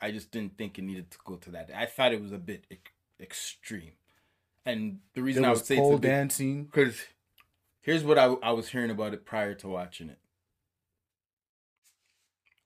I 0.00 0.10
just 0.10 0.30
didn't 0.30 0.56
think 0.56 0.78
it 0.78 0.82
needed 0.82 1.10
to 1.10 1.18
go 1.24 1.36
to 1.36 1.50
that. 1.50 1.70
I 1.76 1.86
thought 1.86 2.12
it 2.12 2.22
was 2.22 2.32
a 2.32 2.38
bit 2.38 2.64
ex- 2.70 2.92
extreme. 3.20 3.92
And 4.64 5.00
the 5.14 5.22
reason 5.22 5.44
I 5.44 5.50
was 5.50 5.60
would 5.60 5.66
say 5.66 5.74
it's 5.76 5.80
pole 5.80 5.96
a 5.96 6.00
dancing. 6.00 6.64
because 6.64 7.00
here's 7.80 8.02
what 8.04 8.18
I, 8.18 8.24
I 8.42 8.50
was 8.52 8.68
hearing 8.68 8.90
about 8.90 9.14
it 9.14 9.24
prior 9.24 9.54
to 9.54 9.68
watching 9.68 10.08
it. 10.10 10.18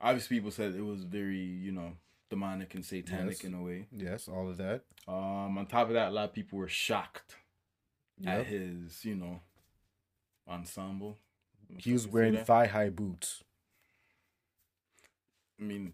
Obviously, 0.01 0.37
people 0.37 0.51
said 0.51 0.75
it 0.75 0.85
was 0.85 1.05
very, 1.05 1.39
you 1.39 1.73
know, 1.73 1.93
demonic 2.29 2.75
and 2.75 2.85
satanic 2.85 3.37
Yes. 3.39 3.45
in 3.45 3.55
a 3.55 3.63
way. 3.63 3.87
Yes, 3.91 4.29
all 4.29 4.49
of 4.51 4.57
that. 4.59 4.83
Um, 5.09 5.57
on 5.59 5.67
top 5.67 5.89
of 5.89 5.95
that, 5.95 6.09
a 6.09 6.11
lot 6.11 6.25
of 6.25 6.33
people 6.33 6.59
were 6.59 6.69
shocked 6.69 7.37
at 8.27 8.47
his, 8.47 9.05
you 9.05 9.15
know, 9.15 9.41
ensemble. 10.49 11.19
He 11.79 11.93
was 11.93 12.05
If 12.05 12.11
I 12.11 12.13
can 12.13 12.13
say 12.13 12.13
wearing 12.13 12.45
thigh 12.45 12.67
high 12.67 12.91
boots. 12.91 13.43
I 15.59 15.63
mean, 15.63 15.93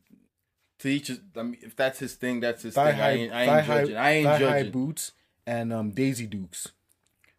to 0.81 0.89
each, 0.89 1.11
I 1.37 1.43
mean, 1.43 1.59
if 1.63 1.77
that's 1.77 1.99
his 2.01 2.15
thing, 2.17 2.41
that's 2.41 2.63
his 2.63 2.75
Thigh 2.75 2.93
thing. 2.93 3.01
I 3.01 3.05
high, 3.05 3.11
ain't, 3.13 3.33
I 3.33 3.45
ain't 3.45 3.61
high, 3.61 3.81
judging. 3.81 3.97
I 3.97 4.11
ain't 4.13 4.27
thigh 4.27 4.39
high 4.39 4.63
boots 4.65 5.13
and 5.47 5.73
um 5.73 5.93
Daisy 5.93 6.27
Dukes. 6.27 6.69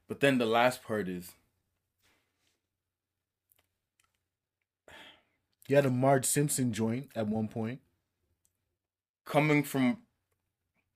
But 0.08 0.20
then 0.20 0.38
the 0.38 0.46
last 0.46 0.84
part 0.84 1.08
is 1.10 1.34
He 5.68 5.74
had 5.74 5.86
a 5.86 5.90
Marge 5.90 6.26
Simpson 6.26 6.74
joint 6.74 7.10
at 7.16 7.28
one 7.28 7.48
point. 7.48 7.82
coming 9.26 9.64
from 9.64 10.00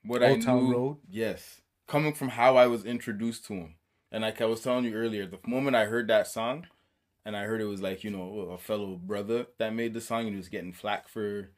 what 0.03 0.23
I 0.23 0.37
Town 0.37 0.65
knew. 0.65 0.73
Road? 0.73 0.97
Yes, 1.09 1.61
coming 1.87 2.13
from 2.13 2.29
how 2.29 2.57
I 2.57 2.67
was 2.67 2.85
introduced 2.85 3.45
to 3.47 3.53
him, 3.53 3.75
and 4.11 4.23
like 4.23 4.41
I 4.41 4.45
was 4.45 4.61
telling 4.61 4.85
you 4.85 4.93
earlier, 4.93 5.25
the 5.25 5.39
moment 5.47 5.75
I 5.75 5.85
heard 5.85 6.07
that 6.09 6.27
song, 6.27 6.67
and 7.25 7.35
I 7.35 7.43
heard 7.45 7.61
it 7.61 7.65
was 7.65 7.81
like 7.81 8.03
you 8.03 8.11
know 8.11 8.49
a 8.51 8.57
fellow 8.57 8.95
brother 8.95 9.47
that 9.57 9.73
made 9.73 9.93
the 9.93 10.01
song, 10.01 10.21
and 10.21 10.31
he 10.31 10.37
was 10.37 10.49
getting 10.49 10.73
flack 10.73 11.07
for 11.07 11.49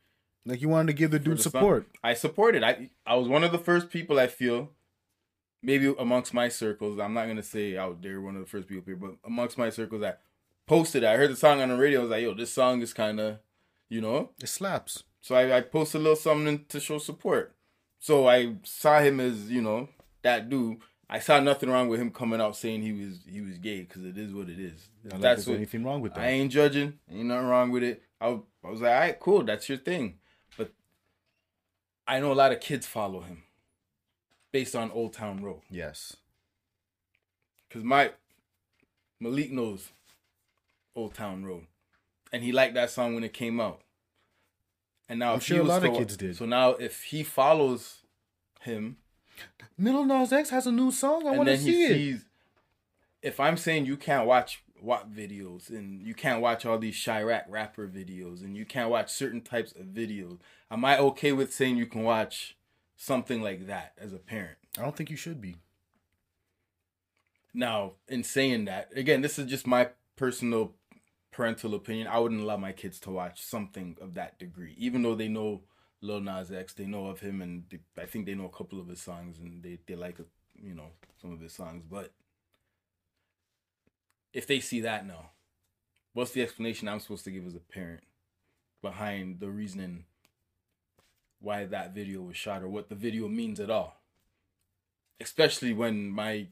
Like 0.48 0.62
you 0.62 0.70
wanted 0.70 0.88
to 0.88 0.94
give 0.94 1.12
the 1.12 1.20
dude 1.20 1.40
the 1.40 1.44
support. 1.44 1.88
I 2.02 2.14
supported. 2.14 2.64
I 2.64 2.90
I 3.06 3.16
was 3.16 3.28
one 3.28 3.44
of 3.44 3.52
the 3.52 3.58
first 3.58 3.90
people 3.90 4.18
I 4.18 4.28
feel, 4.28 4.72
maybe 5.62 5.94
amongst 6.00 6.34
my 6.34 6.48
circles. 6.48 7.00
I'm 7.00 7.14
not 7.14 7.28
gonna 7.28 7.44
say 7.44 7.78
out 7.78 8.02
there 8.02 8.22
one 8.22 8.36
of 8.36 8.42
the 8.42 8.50
first 8.50 8.68
people 8.68 8.84
here, 8.86 8.96
but 8.96 9.18
amongst 9.26 9.58
my 9.58 9.70
circles 9.70 10.04
I 10.04 10.14
posted. 10.66 11.04
it. 11.04 11.08
I 11.08 11.18
heard 11.18 11.32
the 11.32 11.36
song 11.36 11.62
on 11.62 11.70
the 11.70 11.78
radio. 11.78 12.00
I 12.00 12.04
was 12.04 12.12
like, 12.12 12.24
yo, 12.24 12.34
this 12.34 12.54
song 12.54 12.82
is 12.82 12.94
kind 12.94 13.20
of, 13.20 13.40
you 13.90 14.00
know. 14.00 14.32
It 14.42 14.48
slaps. 14.48 15.04
So 15.22 15.36
I, 15.36 15.58
I 15.58 15.62
posted 15.62 16.00
a 16.00 16.04
little 16.04 16.16
something 16.16 16.66
to 16.70 16.80
show 16.80 16.98
support. 16.98 17.54
So 18.00 18.28
I 18.28 18.56
saw 18.64 19.00
him 19.02 19.20
as 19.20 19.52
you 19.52 19.62
know 19.62 19.90
that 20.22 20.50
dude. 20.50 20.78
I 21.10 21.20
saw 21.20 21.40
nothing 21.40 21.70
wrong 21.70 21.88
with 21.88 22.02
him 22.02 22.12
coming 22.12 22.42
out 22.42 22.56
saying 22.56 22.82
he 22.82 22.92
was 22.94 23.20
he 23.30 23.42
was 23.42 23.58
gay 23.58 23.82
because 23.82 24.06
it 24.06 24.18
is 24.18 24.34
what 24.34 24.50
it 24.50 24.60
is. 24.60 24.90
Like 25.04 25.22
That's 25.22 25.46
there's 25.46 25.48
what 25.48 25.56
anything 25.58 25.84
wrong 25.84 26.02
with 26.02 26.14
that. 26.14 26.22
I 26.22 26.28
ain't 26.28 26.52
judging. 26.52 27.00
Ain't 27.12 27.26
nothing 27.26 27.48
wrong 27.48 27.72
with 27.72 27.84
it. 27.84 28.04
I, 28.22 28.40
I 28.64 28.70
was 28.70 28.82
like, 28.82 28.94
all 28.94 29.00
right, 29.00 29.20
cool. 29.20 29.44
That's 29.44 29.68
your 29.68 29.78
thing. 29.78 30.20
I 32.08 32.20
know 32.20 32.32
a 32.32 32.34
lot 32.34 32.52
of 32.52 32.60
kids 32.60 32.88
follow 32.88 33.22
him 33.22 33.44
based 34.52 34.76
on 34.76 34.92
Old 34.92 35.14
Town 35.14 35.44
Road. 35.44 35.62
yes. 35.70 36.16
Because 37.68 37.84
my 37.84 38.12
Malik 39.20 39.52
knows 39.52 39.90
Old 40.96 41.14
Town 41.14 41.44
Road. 41.44 41.68
And 42.32 42.44
he 42.44 42.52
liked 42.54 42.76
that 42.76 42.90
song 42.90 43.14
when 43.14 43.24
it 43.26 43.34
came 43.34 43.60
out. 43.60 43.82
And 45.10 45.20
now 45.20 45.34
I'm 45.34 45.40
sure 45.42 45.60
a 45.60 45.64
lot 45.64 45.84
of 45.84 45.94
kids 45.94 46.16
did. 46.16 46.36
So 46.38 46.46
now 46.46 46.72
if 46.72 47.04
he 47.04 47.24
follows 47.24 48.00
him 48.62 48.98
Little 49.78 50.06
Nas 50.06 50.34
X 50.34 50.50
has 50.50 50.66
a 50.66 50.72
new 50.72 50.92
song. 50.92 51.28
I 51.28 51.32
want 51.32 51.48
to 51.50 51.56
then 51.58 51.66
he 51.66 51.72
see 51.72 51.84
it. 51.84 51.94
sees 51.94 52.26
if 53.22 53.40
I'm 53.40 53.58
saying 53.58 53.86
you 53.86 53.98
can't 53.98 54.26
watch 54.28 54.64
WAP 54.82 55.12
videos 55.12 55.70
and 55.70 56.02
you 56.02 56.14
can't 56.14 56.42
watch 56.42 56.66
all 56.66 56.78
these 56.78 56.96
Chiraq 56.96 57.44
rapper 57.50 57.88
videos 57.88 58.42
and 58.44 58.56
you 58.56 58.66
can't 58.66 58.90
watch 58.90 59.12
certain 59.12 59.42
types 59.42 59.72
of 59.72 59.88
videos, 59.88 60.40
am 60.70 60.86
I 60.86 60.98
okay 61.00 61.32
with 61.32 61.54
saying 61.54 61.78
you 61.78 61.86
can 61.86 62.04
watch 62.04 62.58
something 62.96 63.42
like 63.42 63.68
that 63.68 63.94
as 63.98 64.14
a 64.14 64.18
parent? 64.18 64.58
I 64.78 64.82
don't 64.82 64.96
think 64.96 65.10
you 65.10 65.18
should 65.18 65.42
be. 65.42 65.56
Now, 67.54 67.94
in 68.08 68.24
saying 68.24 68.66
that, 68.66 68.90
again, 68.96 69.22
this 69.22 69.40
is 69.40 69.48
just 69.48 69.66
my 69.66 69.90
personal 70.16 70.74
parental 71.32 71.76
opinion. 71.76 72.08
I 72.08 72.20
wouldn't 72.20 72.42
allow 72.42 72.58
my 72.58 72.72
kids 72.72 73.00
to 73.02 73.12
watch 73.12 73.42
something 73.44 73.98
of 74.02 74.14
that 74.16 74.38
degree, 74.38 74.76
even 74.78 75.02
though 75.02 75.16
they 75.16 75.28
know 75.28 75.62
Lil 76.02 76.22
Nas 76.22 76.52
X, 76.52 76.74
they 76.74 76.86
know 76.86 77.08
of 77.08 77.20
him, 77.20 77.42
and 77.42 77.64
they, 77.70 77.80
I 78.02 78.06
think 78.06 78.26
they 78.26 78.36
know 78.36 78.46
a 78.46 78.58
couple 78.58 78.80
of 78.80 78.88
his 78.88 79.02
songs, 79.02 79.40
and 79.40 79.64
they 79.64 79.80
they 79.88 79.96
like 79.96 80.20
you 80.62 80.74
know 80.74 80.92
some 81.22 81.32
of 81.34 81.40
his 81.40 81.54
songs. 81.54 81.84
But 81.90 82.12
if 84.38 84.46
they 84.46 84.60
see 84.60 84.82
that 84.82 85.08
now, 85.08 85.32
what's 86.14 86.32
the 86.32 86.44
explanation 86.44 86.88
I'm 86.88 87.00
supposed 87.00 87.24
to 87.24 87.32
give 87.32 87.48
as 87.48 87.56
a 87.56 87.60
parent 87.60 88.04
behind 88.84 89.40
the 89.40 89.50
reasoning 89.50 90.06
why 91.40 91.66
that 91.66 91.96
video 91.96 92.22
was 92.22 92.38
shot 92.38 92.62
or 92.62 92.70
what 92.70 92.88
the 92.88 92.94
video 92.94 93.28
means 93.28 93.60
at 93.60 93.72
all? 93.72 94.00
Especially 95.20 95.74
when 95.74 96.12
my 96.12 96.50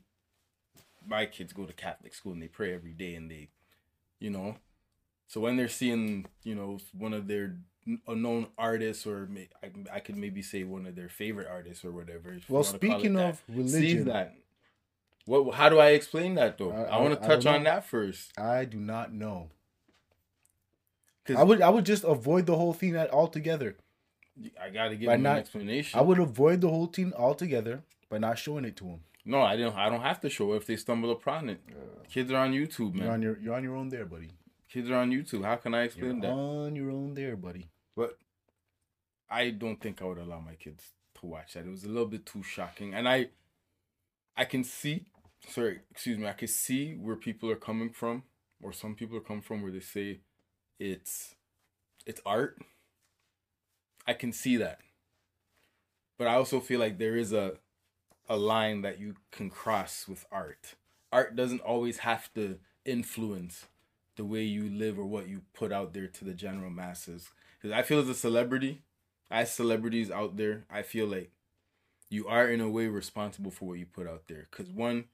my 1.08 1.28
kids 1.28 1.54
go 1.54 1.66
to 1.66 1.74
Catholic 1.74 2.16
school 2.16 2.32
and 2.32 2.42
they 2.42 2.48
pray 2.48 2.74
every 2.74 2.94
day 2.94 3.14
and 3.14 3.30
they, 3.30 3.50
you 4.20 4.32
know, 4.32 4.56
so 5.28 5.40
when 5.40 5.56
they're 5.56 5.68
seeing, 5.68 6.26
you 6.42 6.56
know, 6.56 6.80
one 6.98 7.14
of 7.14 7.28
their 7.28 7.56
a 8.08 8.16
known 8.16 8.48
artists 8.58 9.06
or 9.06 9.28
may, 9.28 9.48
I, 9.64 9.70
I 9.98 10.00
could 10.00 10.18
maybe 10.18 10.42
say 10.42 10.64
one 10.64 10.88
of 10.88 10.96
their 10.96 11.10
favorite 11.10 11.48
artists 11.48 11.86
or 11.86 11.92
whatever. 11.92 12.40
Well, 12.50 12.64
wanna 12.64 12.80
call 12.80 12.96
it 12.96 13.00
speaking 13.00 13.20
of 13.20 13.44
sees 13.48 13.74
religion, 13.74 14.06
that. 14.06 14.36
What? 15.26 15.56
How 15.56 15.70
do 15.70 15.80
I 15.80 15.90
explain 15.90 16.36
that 16.36 16.58
though? 16.58 16.72
I- 16.72 16.84
I, 16.98 17.02
want 17.02 17.20
to 17.20 17.28
touch 17.28 17.46
on 17.46 17.64
know. 17.64 17.70
that 17.72 17.86
first. 17.86 18.38
I 18.40 18.66
do 18.66 18.80
not 18.80 19.12
know. 19.14 19.50
'Cause 21.26 21.38
I 21.38 21.44
would 21.44 21.62
I 21.62 21.70
would 21.70 21.86
just 21.86 22.04
avoid 22.04 22.46
the 22.46 22.56
whole 22.56 22.74
thing 22.74 22.96
altogether. 22.96 23.76
I 24.62 24.70
gotta 24.70 24.96
give 24.96 25.08
By 25.08 25.16
him 25.16 25.24
not- 25.24 25.34
an 25.34 25.40
explanation. 25.40 25.98
I 26.00 26.04
would 26.04 26.20
avoid 26.20 26.62
the 26.62 26.70
whole 26.70 26.86
thing 26.88 27.14
altogether 27.14 27.84
by 28.10 28.20
not 28.20 28.38
showing 28.38 28.66
it 28.66 28.76
to 28.78 28.84
them. 28.86 29.04
No, 29.28 29.42
I 29.42 29.56
don't. 29.58 29.76
I 29.76 29.90
don't 29.90 30.02
have 30.02 30.20
to 30.22 30.30
show 30.30 30.54
if 30.54 30.68
they 30.68 30.76
stumble 30.76 31.10
upon 31.12 31.50
it. 31.50 31.60
Uh, 31.70 32.04
kids 32.08 32.32
are 32.32 32.38
on 32.38 32.52
YouTube, 32.54 32.94
man. 32.94 33.04
You're 33.06 33.12
on 33.14 33.22
your 33.24 33.40
you're 33.40 33.54
on 33.56 33.64
your 33.64 33.76
own 33.76 33.90
there, 33.90 34.06
buddy. 34.06 34.30
Kids 34.70 34.88
are 34.92 34.96
on 34.98 35.10
YouTube. 35.10 35.44
How 35.44 35.56
can 35.56 35.74
I 35.74 35.78
You're 35.80 35.86
explain 35.86 36.20
that? 36.20 36.30
on 36.32 36.76
your 36.76 36.92
own 36.92 37.16
there, 37.16 37.36
buddy. 37.36 37.66
But 37.96 38.20
I 39.28 39.50
don't 39.50 39.82
think 39.82 40.02
I 40.04 40.06
would 40.06 40.20
allow 40.20 40.42
my 40.42 40.54
kids 40.56 40.92
to 41.20 41.26
watch 41.26 41.54
that. 41.54 41.66
It 41.66 41.72
was 41.72 41.86
a 41.86 41.88
little 41.88 42.06
bit 42.08 42.26
too 42.28 42.44
shocking, 42.44 42.94
and 42.94 43.10
I, 43.10 43.30
I 44.38 44.46
can 44.46 44.64
see. 44.64 45.06
Sorry, 45.48 45.80
excuse 45.92 46.18
me. 46.18 46.28
I 46.28 46.34
can 46.34 46.48
see 46.48 46.94
where 46.94 47.16
people 47.16 47.50
are 47.52 47.56
coming 47.56 47.90
from, 47.90 48.24
or 48.62 48.74
some 48.74 48.96
people 48.96 49.18
are 49.18 49.22
coming 49.22 49.42
from, 49.42 49.62
where 49.62 49.72
they 49.72 49.80
say 49.80 50.20
it's, 50.80 51.36
it's 52.06 52.22
art. 52.26 52.62
I 54.08 54.14
can 54.14 54.32
see 54.32 54.58
that, 54.58 54.80
but 56.18 56.28
I 56.28 56.36
also 56.36 56.60
feel 56.60 56.80
like 56.80 56.98
there 56.98 57.16
is 57.16 57.34
a, 57.34 57.54
a 58.30 58.38
line 58.38 58.82
that 58.82 59.00
you 59.00 59.16
can 59.32 59.50
cross 59.50 60.08
with 60.08 60.26
art. 60.32 60.76
Art 61.12 61.36
doesn't 61.36 61.62
always 61.62 62.00
have 62.00 62.34
to 62.36 62.60
influence 62.86 63.66
the 64.16 64.26
way 64.26 64.44
you 64.44 64.70
live 64.70 65.00
or 65.00 65.06
what 65.06 65.28
you 65.28 65.42
put 65.54 65.72
out 65.72 65.94
there 65.94 66.08
to 66.08 66.26
the 66.26 66.34
general 66.34 66.70
masses. 66.70 67.30
Because 67.58 67.76
I 67.76 67.82
feel 67.82 68.00
as 68.00 68.10
a 68.10 68.14
celebrity, 68.16 68.84
as 69.32 69.52
celebrities 69.52 70.12
out 70.12 70.38
there, 70.38 70.66
I 70.70 70.84
feel 70.84 71.08
like 71.08 71.32
you 72.10 72.28
are 72.28 72.48
in 72.48 72.62
a 72.62 72.70
way 72.70 72.88
responsible 72.88 73.52
for 73.52 73.66
what 73.70 73.80
you 73.80 73.86
put 73.86 74.08
out 74.08 74.28
there. 74.28 74.46
Because 74.50 74.72
one, 74.72 75.06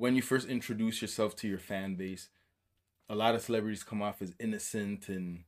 when 0.00 0.16
you 0.16 0.22
first 0.22 0.48
introduce 0.48 1.02
yourself 1.02 1.36
to 1.36 1.46
your 1.46 1.58
fan 1.58 1.94
base, 1.94 2.30
a 3.10 3.14
lot 3.14 3.34
of 3.34 3.42
celebrities 3.42 3.84
come 3.84 4.00
off 4.00 4.22
as 4.22 4.32
innocent 4.40 5.10
and 5.10 5.44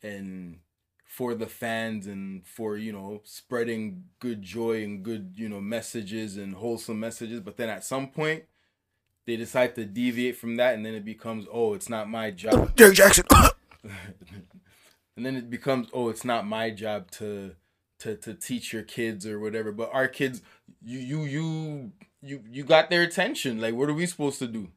and 0.00 0.60
for 1.04 1.34
the 1.34 1.46
fans 1.46 2.06
and 2.06 2.46
for 2.46 2.76
you 2.76 2.92
know 2.92 3.20
spreading 3.24 4.04
good 4.20 4.42
joy 4.42 4.84
and 4.84 5.02
good 5.02 5.32
you 5.34 5.48
know 5.48 5.60
messages 5.60 6.36
and 6.36 6.54
wholesome 6.54 7.00
messages. 7.00 7.40
But 7.40 7.56
then 7.56 7.68
at 7.68 7.82
some 7.82 8.06
point 8.06 8.44
they 9.26 9.34
decide 9.34 9.74
to 9.74 9.84
deviate 9.84 10.36
from 10.36 10.54
that 10.54 10.74
and 10.74 10.86
then 10.86 10.94
it 10.94 11.04
becomes 11.04 11.46
oh 11.52 11.74
it's 11.74 11.88
not 11.88 12.08
my 12.08 12.30
job. 12.30 12.76
Derek 12.76 12.94
Jackson. 12.94 13.24
and 15.16 15.26
then 15.26 15.34
it 15.34 15.50
becomes 15.50 15.88
oh 15.92 16.10
it's 16.10 16.24
not 16.24 16.46
my 16.46 16.70
job 16.70 17.10
to 17.12 17.56
to 17.98 18.14
to 18.14 18.34
teach 18.34 18.72
your 18.72 18.84
kids 18.84 19.26
or 19.26 19.40
whatever. 19.40 19.72
But 19.72 19.90
our 19.92 20.06
kids 20.06 20.42
you 20.80 21.00
you 21.00 21.24
you 21.24 21.92
you 22.20 22.42
you 22.50 22.64
got 22.64 22.90
their 22.90 23.02
attention. 23.02 23.60
Like 23.60 23.74
what 23.74 23.88
are 23.88 23.94
we 23.94 24.06
supposed 24.06 24.38
to 24.40 24.46
do? 24.46 24.68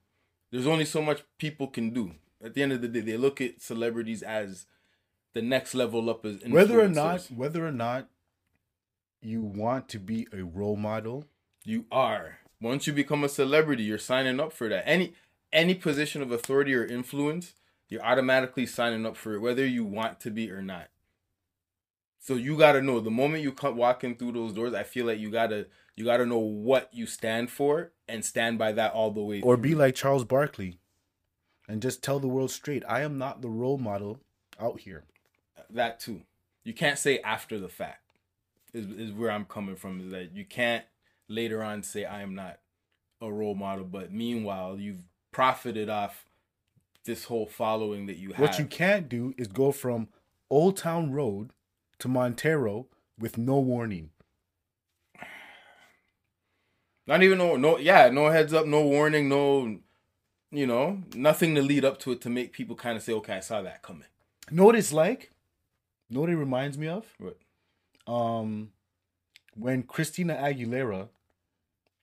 There's 0.51 0.67
only 0.67 0.85
so 0.85 1.01
much 1.01 1.23
people 1.37 1.67
can 1.67 1.91
do. 1.91 2.15
At 2.43 2.53
the 2.53 2.63
end 2.63 2.71
of 2.71 2.81
the 2.81 2.87
day 2.87 3.01
they 3.01 3.17
look 3.17 3.41
at 3.41 3.61
celebrities 3.61 4.23
as 4.23 4.65
the 5.33 5.41
next 5.41 5.75
level 5.75 6.09
up 6.09 6.25
as 6.25 6.41
whether 6.47 6.81
or 6.81 6.87
not 6.87 7.21
whether 7.27 7.65
or 7.65 7.71
not 7.71 8.09
you 9.21 9.41
want 9.41 9.89
to 9.89 9.99
be 9.99 10.27
a 10.31 10.43
role 10.43 10.77
model, 10.77 11.25
you 11.63 11.85
are. 11.91 12.39
Once 12.61 12.87
you 12.87 12.93
become 12.93 13.23
a 13.23 13.29
celebrity 13.29 13.83
you're 13.83 13.97
signing 13.97 14.39
up 14.39 14.53
for 14.53 14.69
that. 14.69 14.87
Any 14.87 15.13
any 15.51 15.75
position 15.75 16.21
of 16.21 16.31
authority 16.31 16.73
or 16.73 16.85
influence 16.85 17.53
you're 17.89 18.05
automatically 18.05 18.65
signing 18.65 19.05
up 19.05 19.17
for 19.17 19.33
it 19.33 19.39
whether 19.39 19.65
you 19.65 19.83
want 19.83 20.19
to 20.19 20.29
be 20.29 20.51
or 20.51 20.61
not 20.61 20.89
so 22.19 22.35
you 22.35 22.57
got 22.57 22.73
to 22.73 22.81
know 22.81 22.99
the 22.99 23.09
moment 23.09 23.43
you 23.43 23.51
come 23.51 23.75
walking 23.77 24.15
through 24.15 24.31
those 24.31 24.53
doors 24.53 24.73
i 24.73 24.83
feel 24.83 25.05
like 25.05 25.19
you 25.19 25.29
got 25.31 25.47
to 25.47 25.65
you 25.95 26.05
got 26.05 26.17
to 26.17 26.25
know 26.25 26.37
what 26.39 26.89
you 26.93 27.05
stand 27.05 27.49
for 27.49 27.91
and 28.07 28.23
stand 28.23 28.57
by 28.57 28.71
that 28.71 28.93
all 28.93 29.11
the 29.11 29.21
way 29.21 29.41
or 29.41 29.55
through. 29.55 29.63
be 29.63 29.75
like 29.75 29.95
Charles 29.95 30.23
Barkley, 30.23 30.79
and 31.67 31.81
just 31.81 32.01
tell 32.01 32.19
the 32.19 32.27
world 32.27 32.51
straight, 32.51 32.83
I 32.87 33.01
am 33.01 33.17
not 33.17 33.41
the 33.41 33.49
role 33.49 33.77
model 33.77 34.21
out 34.59 34.79
here. 34.79 35.03
that 35.69 35.99
too 35.99 36.21
you 36.63 36.73
can't 36.73 36.97
say 36.97 37.19
after 37.19 37.59
the 37.59 37.69
fact 37.69 38.03
is, 38.73 38.85
is 38.85 39.11
where 39.11 39.31
i'm 39.31 39.45
coming 39.45 39.75
from 39.75 39.99
is 39.99 40.11
that 40.11 40.31
you 40.33 40.45
can't 40.45 40.85
later 41.27 41.63
on 41.63 41.83
say 41.83 42.05
i 42.05 42.21
am 42.21 42.33
not 42.35 42.59
a 43.21 43.31
role 43.31 43.55
model 43.55 43.85
but 43.85 44.11
meanwhile 44.11 44.77
you've 44.79 45.03
profited 45.31 45.89
off 45.89 46.25
this 47.05 47.25
whole 47.25 47.45
following 47.45 48.05
that 48.05 48.17
you 48.17 48.29
have 48.29 48.39
What 48.39 48.59
you 48.59 48.65
can't 48.65 49.09
do 49.09 49.33
is 49.37 49.47
go 49.47 49.71
from 49.71 50.09
Old 50.49 50.77
Town 50.77 51.11
Road 51.11 51.51
to 51.99 52.07
Montero 52.07 52.87
with 53.17 53.37
no 53.37 53.59
warning. 53.59 54.09
Not 57.07 57.23
even 57.23 57.37
no 57.37 57.55
no 57.55 57.77
yeah, 57.77 58.09
no 58.09 58.29
heads 58.29 58.53
up, 58.53 58.65
no 58.65 58.81
warning, 58.83 59.29
no 59.29 59.79
you 60.51 60.65
know, 60.65 61.03
nothing 61.13 61.55
to 61.55 61.61
lead 61.61 61.85
up 61.85 61.99
to 61.99 62.11
it 62.11 62.21
to 62.21 62.29
make 62.29 62.53
people 62.53 62.75
kind 62.75 62.97
of 62.97 63.03
say, 63.03 63.13
okay, 63.13 63.33
I 63.33 63.39
saw 63.39 63.61
that 63.61 63.83
coming. 63.83 64.07
Know 64.51 64.65
what 64.65 64.75
it's 64.75 64.93
like? 64.93 65.31
Know 66.09 66.21
what 66.21 66.29
it 66.29 66.37
reminds 66.37 66.77
me 66.77 66.87
of? 66.87 67.05
What? 67.19 67.37
Um, 68.11 68.71
when 69.55 69.83
Christina 69.83 70.35
Aguilera 70.35 71.09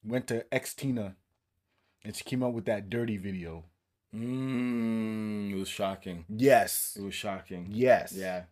went 0.04 0.28
to 0.28 0.44
Xtina, 0.52 1.14
and 2.04 2.14
she 2.14 2.22
came 2.22 2.44
out 2.44 2.52
with 2.52 2.66
that 2.66 2.88
dirty 2.88 3.16
video. 3.16 3.64
Mm, 4.14 5.50
it 5.52 5.56
was 5.56 5.68
shocking. 5.68 6.24
Yes. 6.28 6.96
It 6.98 7.02
was 7.02 7.14
shocking. 7.14 7.66
Yes. 7.70 8.12
Yeah. 8.14 8.44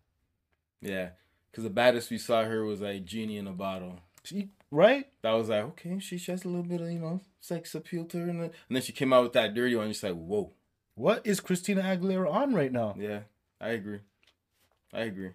Yeah. 0.81 1.11
Because 1.55 1.63
the 1.63 1.71
baddest 1.71 2.11
we 2.11 2.19
saw 2.19 2.43
her 2.43 2.65
was 2.65 2.81
like 2.81 3.05
Genie 3.05 3.37
in 3.37 3.47
a 3.47 3.53
bottle. 3.53 4.01
She, 4.25 4.49
right? 4.73 5.07
That 5.23 5.35
was 5.35 5.51
like, 5.51 5.63
okay, 5.63 6.01
she 6.01 6.19
has 6.19 6.45
a 6.45 6.49
little 6.49 6.65
bit 6.65 6.81
of, 6.81 6.91
you 6.91 6.99
know, 6.99 7.21
sex 7.41 7.77
appeal 7.77 8.07
to 8.07 8.19
her. 8.19 8.29
And 8.29 8.41
then, 8.41 8.51
and 8.69 8.75
then 8.75 8.83
she 8.83 8.91
came 8.91 9.13
out 9.13 9.23
with 9.23 9.35
that 9.35 9.55
dirty 9.55 9.77
one. 9.77 9.85
And 9.85 9.93
just 9.93 10.03
like, 10.03 10.15
whoa. 10.15 10.51
What 10.97 11.25
is 11.25 11.39
Christina 11.39 11.83
Aguilera 11.83 12.29
on 12.29 12.55
right 12.55 12.73
now? 12.73 12.97
Yeah, 12.99 13.21
I 13.61 13.69
agree. 13.69 14.01
I 14.93 15.03
agree. 15.03 15.31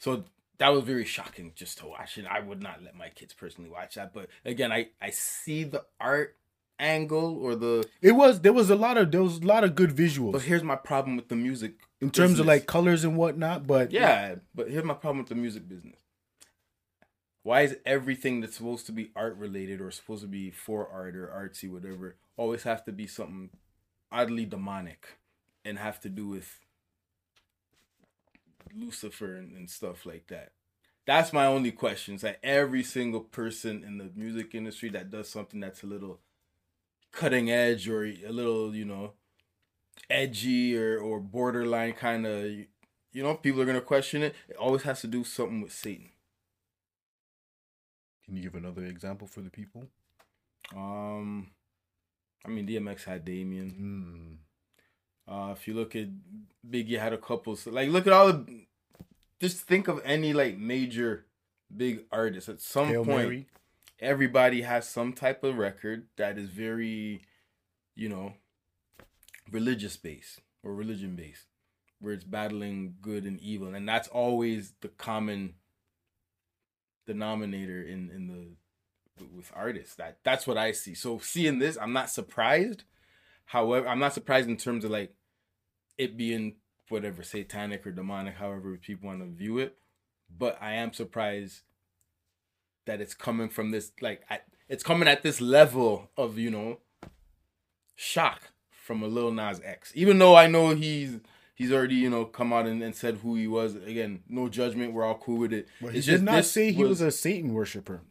So 0.00 0.24
that 0.58 0.70
was 0.70 0.82
very 0.82 1.04
shocking 1.04 1.52
just 1.54 1.78
to 1.78 1.86
watch 1.86 2.18
it. 2.18 2.26
I 2.28 2.40
would 2.40 2.60
not 2.60 2.82
let 2.82 2.96
my 2.96 3.10
kids 3.10 3.32
personally 3.32 3.70
watch 3.70 3.94
that. 3.94 4.12
But 4.12 4.26
again, 4.44 4.72
I 4.72 4.88
I 5.00 5.10
see 5.10 5.62
the 5.62 5.84
art 6.00 6.36
angle 6.80 7.38
or 7.38 7.54
the. 7.54 7.86
It 8.02 8.12
was 8.12 8.40
there 8.40 8.52
was 8.52 8.70
a 8.70 8.76
lot 8.76 8.98
of 8.98 9.12
there 9.12 9.22
was 9.22 9.38
a 9.38 9.46
lot 9.46 9.62
of 9.62 9.76
good 9.76 9.90
visuals 9.90 10.32
But 10.32 10.42
here's 10.42 10.64
my 10.64 10.76
problem 10.76 11.14
with 11.14 11.28
the 11.28 11.36
music. 11.36 11.74
In 12.04 12.10
terms 12.10 12.38
of 12.38 12.46
like 12.46 12.66
colors 12.66 13.04
and 13.04 13.16
whatnot. 13.16 13.66
But 13.66 13.90
Yeah, 13.90 14.36
but 14.54 14.70
here's 14.70 14.84
my 14.84 14.94
problem 14.94 15.18
with 15.18 15.28
the 15.28 15.34
music 15.34 15.68
business. 15.68 16.00
Why 17.42 17.62
is 17.62 17.76
everything 17.84 18.40
that's 18.40 18.56
supposed 18.56 18.86
to 18.86 18.92
be 18.92 19.10
art 19.14 19.36
related 19.36 19.80
or 19.80 19.90
supposed 19.90 20.22
to 20.22 20.28
be 20.28 20.50
for 20.50 20.88
art 20.88 21.14
or 21.14 21.26
artsy, 21.26 21.70
whatever, 21.70 22.16
always 22.36 22.62
have 22.62 22.84
to 22.86 22.92
be 22.92 23.06
something 23.06 23.50
oddly 24.10 24.46
demonic 24.46 25.18
and 25.64 25.78
have 25.78 26.00
to 26.00 26.08
do 26.08 26.26
with 26.26 26.60
Lucifer 28.74 29.36
and, 29.36 29.56
and 29.56 29.68
stuff 29.68 30.06
like 30.06 30.28
that? 30.28 30.52
That's 31.06 31.34
my 31.34 31.44
only 31.44 31.70
question. 31.70 32.14
It's 32.14 32.22
like 32.22 32.38
every 32.42 32.82
single 32.82 33.20
person 33.20 33.84
in 33.84 33.98
the 33.98 34.10
music 34.16 34.54
industry 34.54 34.88
that 34.90 35.10
does 35.10 35.28
something 35.28 35.60
that's 35.60 35.82
a 35.82 35.86
little 35.86 36.20
cutting 37.12 37.50
edge 37.50 37.88
or 37.88 38.04
a 38.04 38.30
little, 38.30 38.74
you 38.74 38.86
know, 38.86 39.12
edgy 40.10 40.76
or, 40.76 40.98
or 40.98 41.20
borderline 41.20 41.92
kind 41.92 42.26
of 42.26 42.44
you 43.14 43.22
know, 43.22 43.34
people 43.34 43.62
are 43.62 43.64
gonna 43.64 43.80
question 43.80 44.22
it. 44.22 44.34
It 44.48 44.56
always 44.56 44.82
has 44.82 45.00
to 45.02 45.06
do 45.06 45.24
something 45.24 45.62
with 45.62 45.72
Satan. 45.72 46.10
Can 48.24 48.36
you 48.36 48.42
give 48.42 48.56
another 48.56 48.84
example 48.84 49.26
for 49.26 49.40
the 49.40 49.50
people? 49.50 49.86
Um, 50.74 51.50
I 52.44 52.48
mean, 52.48 52.66
DMX 52.66 53.04
had 53.04 53.24
Damien. 53.24 54.40
Mm. 55.28 55.32
Uh, 55.32 55.52
if 55.52 55.66
you 55.68 55.74
look 55.74 55.94
at 55.94 56.08
Biggie 56.68 56.98
had 56.98 57.12
a 57.12 57.18
couple. 57.18 57.56
So 57.56 57.70
like, 57.70 57.88
look 57.88 58.06
at 58.06 58.12
all 58.12 58.32
the. 58.32 58.66
Just 59.40 59.58
think 59.58 59.88
of 59.88 60.00
any 60.04 60.32
like 60.32 60.58
major, 60.58 61.26
big 61.74 62.04
artist. 62.10 62.48
At 62.48 62.60
some 62.60 62.88
Hail 62.88 63.04
point, 63.04 63.28
Mary. 63.28 63.46
everybody 64.00 64.62
has 64.62 64.88
some 64.88 65.12
type 65.12 65.44
of 65.44 65.56
record 65.56 66.06
that 66.16 66.38
is 66.38 66.48
very, 66.48 67.22
you 67.94 68.08
know, 68.08 68.34
religious 69.50 69.96
based 69.96 70.40
or 70.62 70.74
religion 70.74 71.16
based, 71.16 71.46
where 72.00 72.12
it's 72.12 72.24
battling 72.24 72.94
good 73.00 73.24
and 73.24 73.40
evil, 73.40 73.74
and 73.74 73.88
that's 73.88 74.08
always 74.08 74.74
the 74.80 74.88
common 74.88 75.54
denominator 77.06 77.82
in 77.82 78.10
in 78.10 78.26
the 78.28 79.26
with 79.34 79.52
artists. 79.54 79.94
That 79.96 80.18
that's 80.24 80.46
what 80.46 80.58
I 80.58 80.72
see. 80.72 80.94
So 80.94 81.18
seeing 81.18 81.58
this, 81.58 81.78
I'm 81.80 81.92
not 81.92 82.10
surprised. 82.10 82.84
However, 83.46 83.86
I'm 83.86 83.98
not 83.98 84.14
surprised 84.14 84.48
in 84.48 84.56
terms 84.56 84.84
of 84.84 84.90
like 84.90 85.14
it 85.98 86.16
being 86.16 86.56
whatever 86.88 87.22
satanic 87.22 87.86
or 87.86 87.92
demonic, 87.92 88.36
however 88.36 88.76
people 88.76 89.08
want 89.08 89.20
to 89.20 89.26
view 89.26 89.58
it. 89.58 89.76
But 90.36 90.58
I 90.60 90.74
am 90.74 90.92
surprised 90.92 91.60
that 92.86 93.00
it's 93.00 93.14
coming 93.14 93.48
from 93.48 93.70
this 93.70 93.92
like 94.00 94.22
it's 94.68 94.82
coming 94.82 95.08
at 95.08 95.22
this 95.22 95.40
level 95.40 96.10
of 96.16 96.38
you 96.38 96.50
know 96.50 96.78
shock 97.94 98.50
from 98.84 99.02
a 99.02 99.06
Lil 99.08 99.32
Nas 99.32 99.60
X. 99.64 99.92
Even 99.94 100.18
though 100.18 100.34
I 100.36 100.46
know 100.46 100.74
he's 100.74 101.20
he's 101.54 101.72
already 101.72 101.96
you 101.96 102.10
know 102.10 102.24
come 102.24 102.52
out 102.52 102.66
and, 102.66 102.82
and 102.82 102.94
said 102.94 103.16
who 103.22 103.34
he 103.34 103.46
was. 103.46 103.74
Again, 103.76 104.22
no 104.28 104.48
judgment. 104.48 104.92
We're 104.92 105.04
all 105.04 105.18
cool 105.18 105.38
with 105.38 105.52
it. 105.52 105.68
But 105.80 105.92
he 105.92 105.98
It's 105.98 106.06
did 106.06 106.12
just 106.12 106.24
not 106.24 106.44
say 106.44 106.72
he 106.72 106.84
was, 106.84 107.00
a 107.00 107.10
Satan 107.10 107.52
worshiper. 107.54 108.02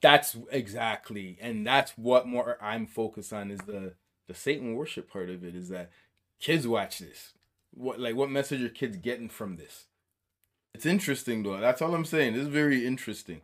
that's 0.00 0.36
exactly 0.50 1.36
and 1.42 1.66
that's 1.66 1.92
what 1.98 2.26
more 2.26 2.56
i'm 2.62 2.86
focused 2.86 3.34
on 3.34 3.50
is 3.50 3.60
the 3.66 3.92
the 4.26 4.34
satan 4.34 4.74
worship 4.74 5.10
part 5.12 5.28
of 5.28 5.44
it 5.44 5.54
is 5.54 5.68
that 5.68 5.90
kids 6.40 6.66
watch 6.66 6.98
this 7.00 7.34
what 7.74 8.00
like 8.00 8.14
what 8.16 8.30
message 8.30 8.62
are 8.62 8.70
kids 8.70 8.96
getting 8.96 9.28
from 9.28 9.56
this 9.56 9.84
it's 10.74 10.86
interesting 10.86 11.42
though 11.42 11.58
that's 11.60 11.82
all 11.82 11.94
i'm 11.94 12.06
saying 12.06 12.34
it's 12.34 12.48
very 12.48 12.86
interesting 12.86 13.42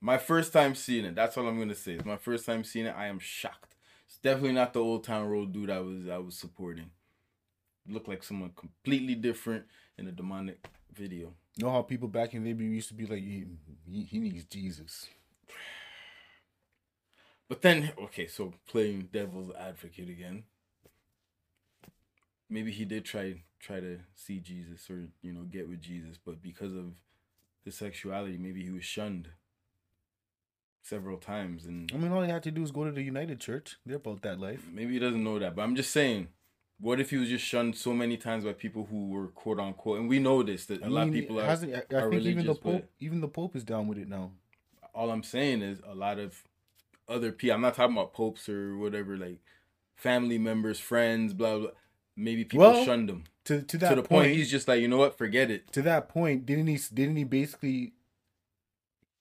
my 0.00 0.16
first 0.18 0.52
time 0.52 0.74
seeing 0.76 1.04
it 1.04 1.16
that's 1.16 1.36
all 1.36 1.48
i'm 1.48 1.58
gonna 1.58 1.74
say 1.74 1.94
it's 1.94 2.04
my 2.04 2.16
first 2.16 2.46
time 2.46 2.62
seeing 2.62 2.86
it 2.86 2.94
i 2.96 3.06
am 3.06 3.18
shocked 3.18 3.74
it's 4.06 4.18
definitely 4.18 4.52
not 4.52 4.72
the 4.72 4.80
old 4.80 5.04
town 5.04 5.28
road 5.28 5.52
dude 5.52 5.70
i 5.70 5.80
was 5.80 6.08
i 6.08 6.18
was 6.18 6.36
supporting 6.36 6.90
looked 7.88 8.08
like 8.08 8.22
someone 8.22 8.50
completely 8.56 9.14
different 9.14 9.64
in 9.98 10.06
a 10.08 10.12
demonic 10.12 10.66
video 10.92 11.32
You 11.56 11.64
know 11.64 11.72
how 11.72 11.82
people 11.82 12.08
back 12.08 12.34
in 12.34 12.44
the 12.44 12.52
day 12.52 12.64
used 12.64 12.88
to 12.88 12.94
be 12.94 13.06
like, 13.06 13.22
he, 13.22 13.44
he, 13.90 14.02
he 14.02 14.18
needs 14.18 14.44
Jesus. 14.44 15.08
But 17.48 17.62
then, 17.62 17.92
okay, 18.02 18.26
so 18.26 18.54
playing 18.68 19.08
devil's 19.12 19.52
advocate 19.58 20.08
again. 20.08 20.44
Maybe 22.50 22.72
he 22.72 22.84
did 22.84 23.04
try 23.04 23.42
try 23.58 23.80
to 23.80 23.98
see 24.14 24.38
Jesus 24.38 24.88
or 24.90 25.08
you 25.22 25.32
know 25.32 25.42
get 25.42 25.68
with 25.68 25.80
Jesus, 25.80 26.18
but 26.24 26.42
because 26.42 26.74
of 26.74 26.92
his 27.64 27.76
sexuality, 27.76 28.36
maybe 28.36 28.62
he 28.64 28.70
was 28.70 28.84
shunned 28.84 29.30
several 30.88 31.16
times, 31.18 31.66
and 31.66 31.90
I 31.92 31.96
mean, 31.96 32.12
all 32.12 32.22
he 32.22 32.30
had 32.30 32.42
to 32.44 32.50
do 32.50 32.60
was 32.62 32.70
go 32.70 32.84
to 32.84 32.92
the 32.92 33.02
United 33.02 33.40
Church. 33.40 33.76
They're 33.84 33.96
about 33.96 34.22
that 34.22 34.38
life. 34.40 34.66
maybe 34.72 34.92
he 34.94 34.98
doesn't 34.98 35.22
know 35.22 35.38
that. 35.38 35.54
But 35.56 35.62
I'm 35.62 35.74
just 35.76 35.90
saying, 35.90 36.28
what 36.80 37.00
if 37.00 37.10
he 37.10 37.16
was 37.16 37.28
just 37.28 37.44
shunned 37.44 37.76
so 37.76 37.92
many 37.92 38.16
times 38.16 38.44
by 38.44 38.52
people 38.52 38.86
who 38.90 39.08
were 39.08 39.28
quote 39.28 39.58
unquote, 39.58 39.98
and 40.00 40.08
we 40.08 40.18
know 40.18 40.42
this 40.42 40.66
that 40.66 40.82
a 40.82 40.86
I 40.86 40.88
lot 40.88 41.08
of 41.08 41.12
people 41.14 41.40
are. 41.40 41.44
I, 41.44 41.52
I 41.52 41.56
think 41.56 42.14
even 42.24 42.46
the 42.46 42.54
Pope, 42.54 42.88
even 43.00 43.20
the 43.20 43.28
Pope 43.28 43.56
is 43.56 43.64
down 43.64 43.88
with 43.88 43.98
it 43.98 44.08
now. 44.08 44.32
all 44.94 45.10
I'm 45.10 45.22
saying 45.22 45.62
is 45.62 45.80
a 45.86 45.94
lot 45.94 46.18
of 46.18 46.42
other 47.08 47.32
people. 47.32 47.54
I'm 47.54 47.60
not 47.62 47.74
talking 47.74 47.96
about 47.96 48.12
popes 48.12 48.48
or 48.48 48.76
whatever, 48.76 49.16
like 49.16 49.38
family 49.94 50.38
members, 50.38 50.78
friends, 50.78 51.32
blah 51.34 51.58
blah. 51.58 51.70
Maybe 52.16 52.44
people 52.44 52.66
Well, 52.66 52.84
shunned 52.84 53.10
him 53.10 53.24
To 53.44 53.60
to 53.62 53.78
that 53.78 53.90
to 53.90 53.94
the 53.96 54.02
point, 54.02 54.24
point 54.26 54.36
he's 54.36 54.50
just 54.50 54.66
like, 54.68 54.80
you 54.80 54.88
know 54.88 54.96
what, 54.96 55.18
forget 55.18 55.50
it. 55.50 55.70
to 55.72 55.82
that 55.82 56.08
point, 56.08 56.46
didn't 56.46 56.66
he? 56.68 56.78
Didn't 56.94 57.16
he 57.16 57.24
basically? 57.24 57.92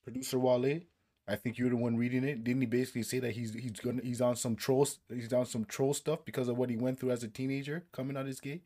Producer 0.03 0.37
Wale, 0.39 0.81
I 1.27 1.35
think 1.35 1.57
you're 1.57 1.69
the 1.69 1.75
one 1.75 1.97
reading 1.97 2.23
it. 2.23 2.43
Didn't 2.43 2.61
he 2.61 2.67
basically 2.67 3.03
say 3.03 3.19
that 3.19 3.31
he's 3.31 3.53
he's 3.53 3.79
gonna 3.79 4.01
he's 4.03 4.21
on 4.21 4.35
some 4.35 4.55
troll 4.55 4.88
he's 5.09 5.33
on 5.33 5.45
some 5.45 5.65
troll 5.65 5.93
stuff 5.93 6.23
because 6.25 6.47
of 6.47 6.57
what 6.57 6.69
he 6.69 6.77
went 6.77 6.99
through 6.99 7.11
as 7.11 7.23
a 7.23 7.27
teenager 7.27 7.85
coming 7.91 8.17
out 8.17 8.25
his 8.27 8.39
gay? 8.39 8.61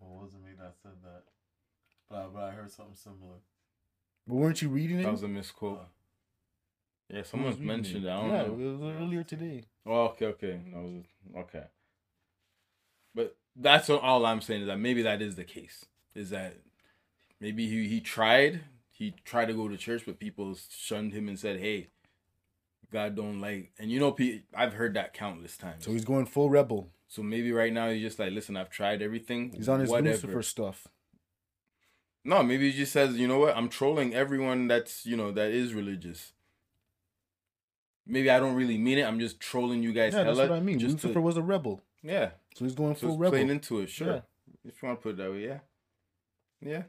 Well, 0.00 0.10
it 0.18 0.22
wasn't 0.24 0.44
me 0.44 0.50
that 0.58 0.74
said 0.82 0.92
that, 1.04 1.22
but 2.10 2.16
I, 2.18 2.26
but 2.32 2.42
I 2.44 2.50
heard 2.52 2.70
something 2.70 2.96
similar. 2.96 3.36
But 4.26 4.34
weren't 4.34 4.62
you 4.62 4.68
reading 4.68 5.00
it? 5.00 5.04
That 5.04 5.12
was 5.12 5.22
a 5.22 5.28
misquote. 5.28 5.78
Uh, 5.80 5.84
Yeah, 7.08 7.22
someone's 7.22 7.58
mentioned 7.58 8.04
it? 8.04 8.08
it. 8.08 8.10
I 8.10 8.20
don't 8.20 8.30
yeah, 8.30 8.42
know. 8.42 8.52
it 8.54 8.78
was 8.78 8.82
earlier 8.96 9.22
today. 9.24 9.64
Oh, 9.86 10.04
okay, 10.08 10.26
okay. 10.26 10.60
That 10.72 10.82
was 10.82 11.04
okay. 11.36 11.64
But 13.14 13.36
that's 13.56 13.90
all 13.90 14.24
I'm 14.26 14.40
saying 14.40 14.62
is 14.62 14.66
that 14.68 14.78
maybe 14.78 15.02
that 15.02 15.20
is 15.22 15.36
the 15.36 15.44
case. 15.44 15.84
Is 16.14 16.30
that 16.30 16.56
maybe 17.40 17.68
he 17.68 17.88
he 17.88 18.00
tried 18.00 18.60
he 18.90 19.12
tried 19.24 19.46
to 19.46 19.54
go 19.54 19.68
to 19.68 19.76
church, 19.76 20.04
but 20.06 20.18
people 20.18 20.56
shunned 20.70 21.12
him 21.12 21.28
and 21.28 21.38
said, 21.38 21.60
"Hey, 21.60 21.88
God 22.92 23.16
don't 23.16 23.40
like." 23.40 23.72
And 23.78 23.90
you 23.90 23.98
know, 23.98 24.16
I've 24.54 24.74
heard 24.74 24.94
that 24.94 25.12
countless 25.14 25.56
times. 25.56 25.84
So 25.84 25.90
he's 25.92 26.04
going 26.04 26.26
full 26.26 26.50
rebel. 26.50 26.90
So 27.08 27.22
maybe 27.22 27.50
right 27.52 27.72
now 27.72 27.90
he's 27.90 28.02
just 28.02 28.18
like, 28.18 28.32
"Listen, 28.32 28.56
I've 28.56 28.70
tried 28.70 29.02
everything. 29.02 29.52
He's 29.56 29.68
on 29.68 29.80
his 29.80 29.90
whatever." 29.90 30.10
Lucifer 30.10 30.42
stuff. 30.42 30.86
No, 32.24 32.42
maybe 32.42 32.70
he 32.70 32.76
just 32.76 32.92
says, 32.92 33.16
"You 33.16 33.26
know 33.26 33.40
what? 33.40 33.56
I'm 33.56 33.68
trolling 33.68 34.14
everyone 34.14 34.68
that's 34.68 35.04
you 35.04 35.16
know 35.16 35.32
that 35.32 35.50
is 35.50 35.74
religious." 35.74 36.32
Maybe 38.06 38.30
I 38.30 38.38
don't 38.40 38.54
really 38.54 38.78
mean 38.78 38.98
it. 38.98 39.02
I'm 39.06 39.20
just 39.20 39.40
trolling 39.40 39.82
you 39.82 39.92
guys. 39.92 40.12
Yeah, 40.12 40.24
that's 40.24 40.38
what 40.38 40.50
I 40.52 40.60
mean. 40.60 40.78
just 40.78 40.98
to- 40.98 41.06
Lucifer 41.08 41.20
was 41.20 41.36
a 41.36 41.42
rebel, 41.42 41.82
yeah. 42.02 42.30
so 42.54 42.64
he's 42.64 42.74
going 42.74 42.94
So 42.96 43.08
full 43.08 43.18
rebel. 43.18 43.30
playing 43.32 43.48
into 43.50 43.80
it, 43.80 43.90
sure. 43.90 44.08
Yeah. 44.08 44.20
If 44.64 44.82
you 44.82 44.88
want 44.88 45.00
to 45.00 45.02
put 45.02 45.10
it 45.10 45.16
that 45.18 45.30
way, 45.30 45.44
yeah. 45.46 45.58
Yeah. 46.60 46.82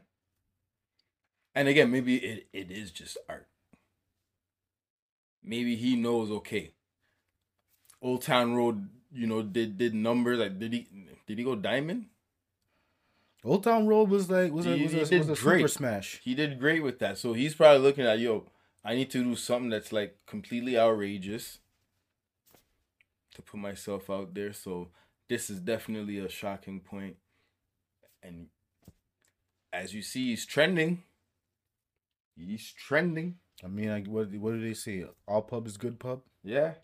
And 1.54 1.68
again, 1.68 1.90
maybe 1.90 2.16
it, 2.16 2.48
it 2.52 2.70
is 2.70 2.90
just 2.90 3.16
art. 3.28 3.46
Maybe 5.44 5.76
he 5.76 5.96
knows, 5.96 6.30
okay. 6.30 6.72
Old 8.00 8.22
Town 8.22 8.54
Road, 8.54 8.88
you 9.12 9.26
know, 9.26 9.42
did 9.42 9.78
did 9.78 9.94
numbers. 9.94 10.38
Like 10.38 10.58
did 10.58 10.72
he 10.72 10.86
did 11.26 11.38
he 11.38 11.44
go 11.44 11.54
diamond? 11.54 12.06
Old 13.44 13.62
Town 13.62 13.86
Road 13.86 14.08
was 14.08 14.30
like 14.30 14.52
was 14.52 14.66
a 14.66 14.70
was 14.70 14.92
he 14.92 15.00
a, 15.00 15.04
did 15.04 15.18
was 15.18 15.28
a 15.28 15.36
super 15.36 15.68
smash. 15.68 16.20
He 16.24 16.34
did 16.34 16.58
great 16.58 16.82
with 16.82 16.98
that. 17.00 17.18
So 17.18 17.34
he's 17.34 17.54
probably 17.54 17.82
looking 17.82 18.06
at, 18.06 18.18
yo, 18.18 18.46
I 18.82 18.94
need 18.94 19.10
to 19.10 19.22
do 19.22 19.36
something 19.36 19.70
that's 19.70 19.92
like 19.92 20.16
completely 20.26 20.78
outrageous 20.78 21.58
to 23.34 23.42
put 23.42 23.60
myself 23.60 24.08
out 24.08 24.34
there. 24.34 24.52
So 24.52 24.88
this 25.28 25.50
is 25.50 25.60
definitely 25.60 26.18
a 26.18 26.28
shocking 26.28 26.80
point. 26.80 27.16
And 28.22 28.48
as 29.72 29.94
you 29.94 30.00
see, 30.00 30.30
he's 30.30 30.46
trending. 30.46 31.02
He's 32.36 32.72
trending. 32.72 33.36
I 33.62 33.68
mean, 33.68 33.88
like, 33.90 34.06
what 34.06 34.30
what 34.32 34.52
do 34.52 34.60
they 34.60 34.74
say? 34.74 35.04
All 35.28 35.42
pub 35.42 35.66
is 35.66 35.76
good 35.76 35.98
pub. 35.98 36.22
Yeah. 36.42 36.74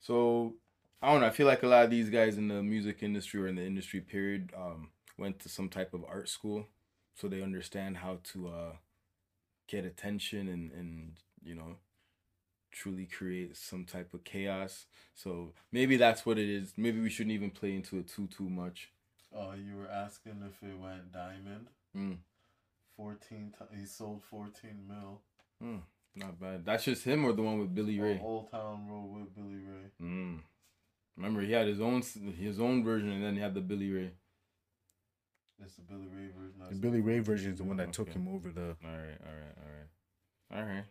So 0.00 0.54
I 1.02 1.10
don't 1.12 1.20
know. 1.20 1.26
I 1.26 1.30
feel 1.30 1.46
like 1.46 1.62
a 1.62 1.66
lot 1.68 1.84
of 1.84 1.90
these 1.90 2.10
guys 2.10 2.36
in 2.38 2.48
the 2.48 2.62
music 2.62 3.02
industry 3.02 3.40
or 3.42 3.48
in 3.48 3.56
the 3.56 3.64
industry 3.64 4.00
period 4.00 4.52
um, 4.56 4.90
went 5.16 5.38
to 5.40 5.48
some 5.48 5.68
type 5.68 5.94
of 5.94 6.04
art 6.08 6.28
school, 6.28 6.66
so 7.14 7.28
they 7.28 7.42
understand 7.42 7.98
how 7.98 8.18
to 8.32 8.48
uh, 8.48 8.72
get 9.68 9.84
attention 9.84 10.48
and 10.48 10.72
and 10.72 11.12
you 11.42 11.54
know 11.54 11.76
truly 12.70 13.06
create 13.06 13.56
some 13.56 13.84
type 13.84 14.12
of 14.12 14.24
chaos. 14.24 14.86
So 15.14 15.52
maybe 15.72 15.96
that's 15.96 16.26
what 16.26 16.38
it 16.38 16.48
is. 16.48 16.74
Maybe 16.76 17.00
we 17.00 17.10
shouldn't 17.10 17.34
even 17.34 17.50
play 17.50 17.74
into 17.74 17.98
it 17.98 18.08
too 18.08 18.26
too 18.26 18.48
much. 18.50 18.90
Oh, 19.34 19.52
you 19.54 19.76
were 19.76 19.88
asking 19.88 20.42
if 20.46 20.62
it 20.68 20.78
went 20.78 21.12
diamond. 21.12 21.68
Mm, 21.96 22.18
Fourteen. 22.96 23.54
T- 23.58 23.78
he 23.78 23.86
sold 23.86 24.22
fourteen 24.22 24.86
mil. 24.88 25.20
mm, 25.62 25.80
not 26.18 26.40
bad. 26.40 26.64
That's 26.64 26.84
just 26.84 27.04
him 27.04 27.24
or 27.24 27.32
the 27.32 27.42
one 27.42 27.58
with 27.58 27.74
Billy 27.74 27.98
Ray. 27.98 28.20
Old 28.22 28.50
Town 28.50 28.86
Road 28.88 29.20
with 29.20 29.34
Billy 29.34 29.62
Ray. 29.64 29.90
Mm. 30.02 30.40
Remember, 31.16 31.40
he 31.40 31.52
had 31.52 31.66
his 31.66 31.80
own 31.80 32.02
his 32.38 32.60
own 32.60 32.84
version, 32.84 33.10
and 33.10 33.24
then 33.24 33.34
he 33.34 33.40
had 33.40 33.54
the 33.54 33.60
Billy 33.60 33.90
Ray. 33.90 34.10
It's 35.62 35.74
the 35.74 35.82
Billy 35.82 36.06
Ray 36.06 36.28
version. 36.28 36.54
The. 36.70 36.76
Billy 36.76 37.00
Ray 37.00 37.18
version 37.18 37.52
is 37.52 37.58
the 37.58 37.64
one 37.64 37.76
that 37.78 37.92
took 37.92 38.10
him 38.10 38.28
over 38.28 38.50
the. 38.50 38.76
All 38.84 38.90
right, 38.90 39.18
all 39.26 39.34
right, 39.34 39.56
all 40.52 40.58
right, 40.58 40.62
all 40.62 40.74
right. 40.74 40.84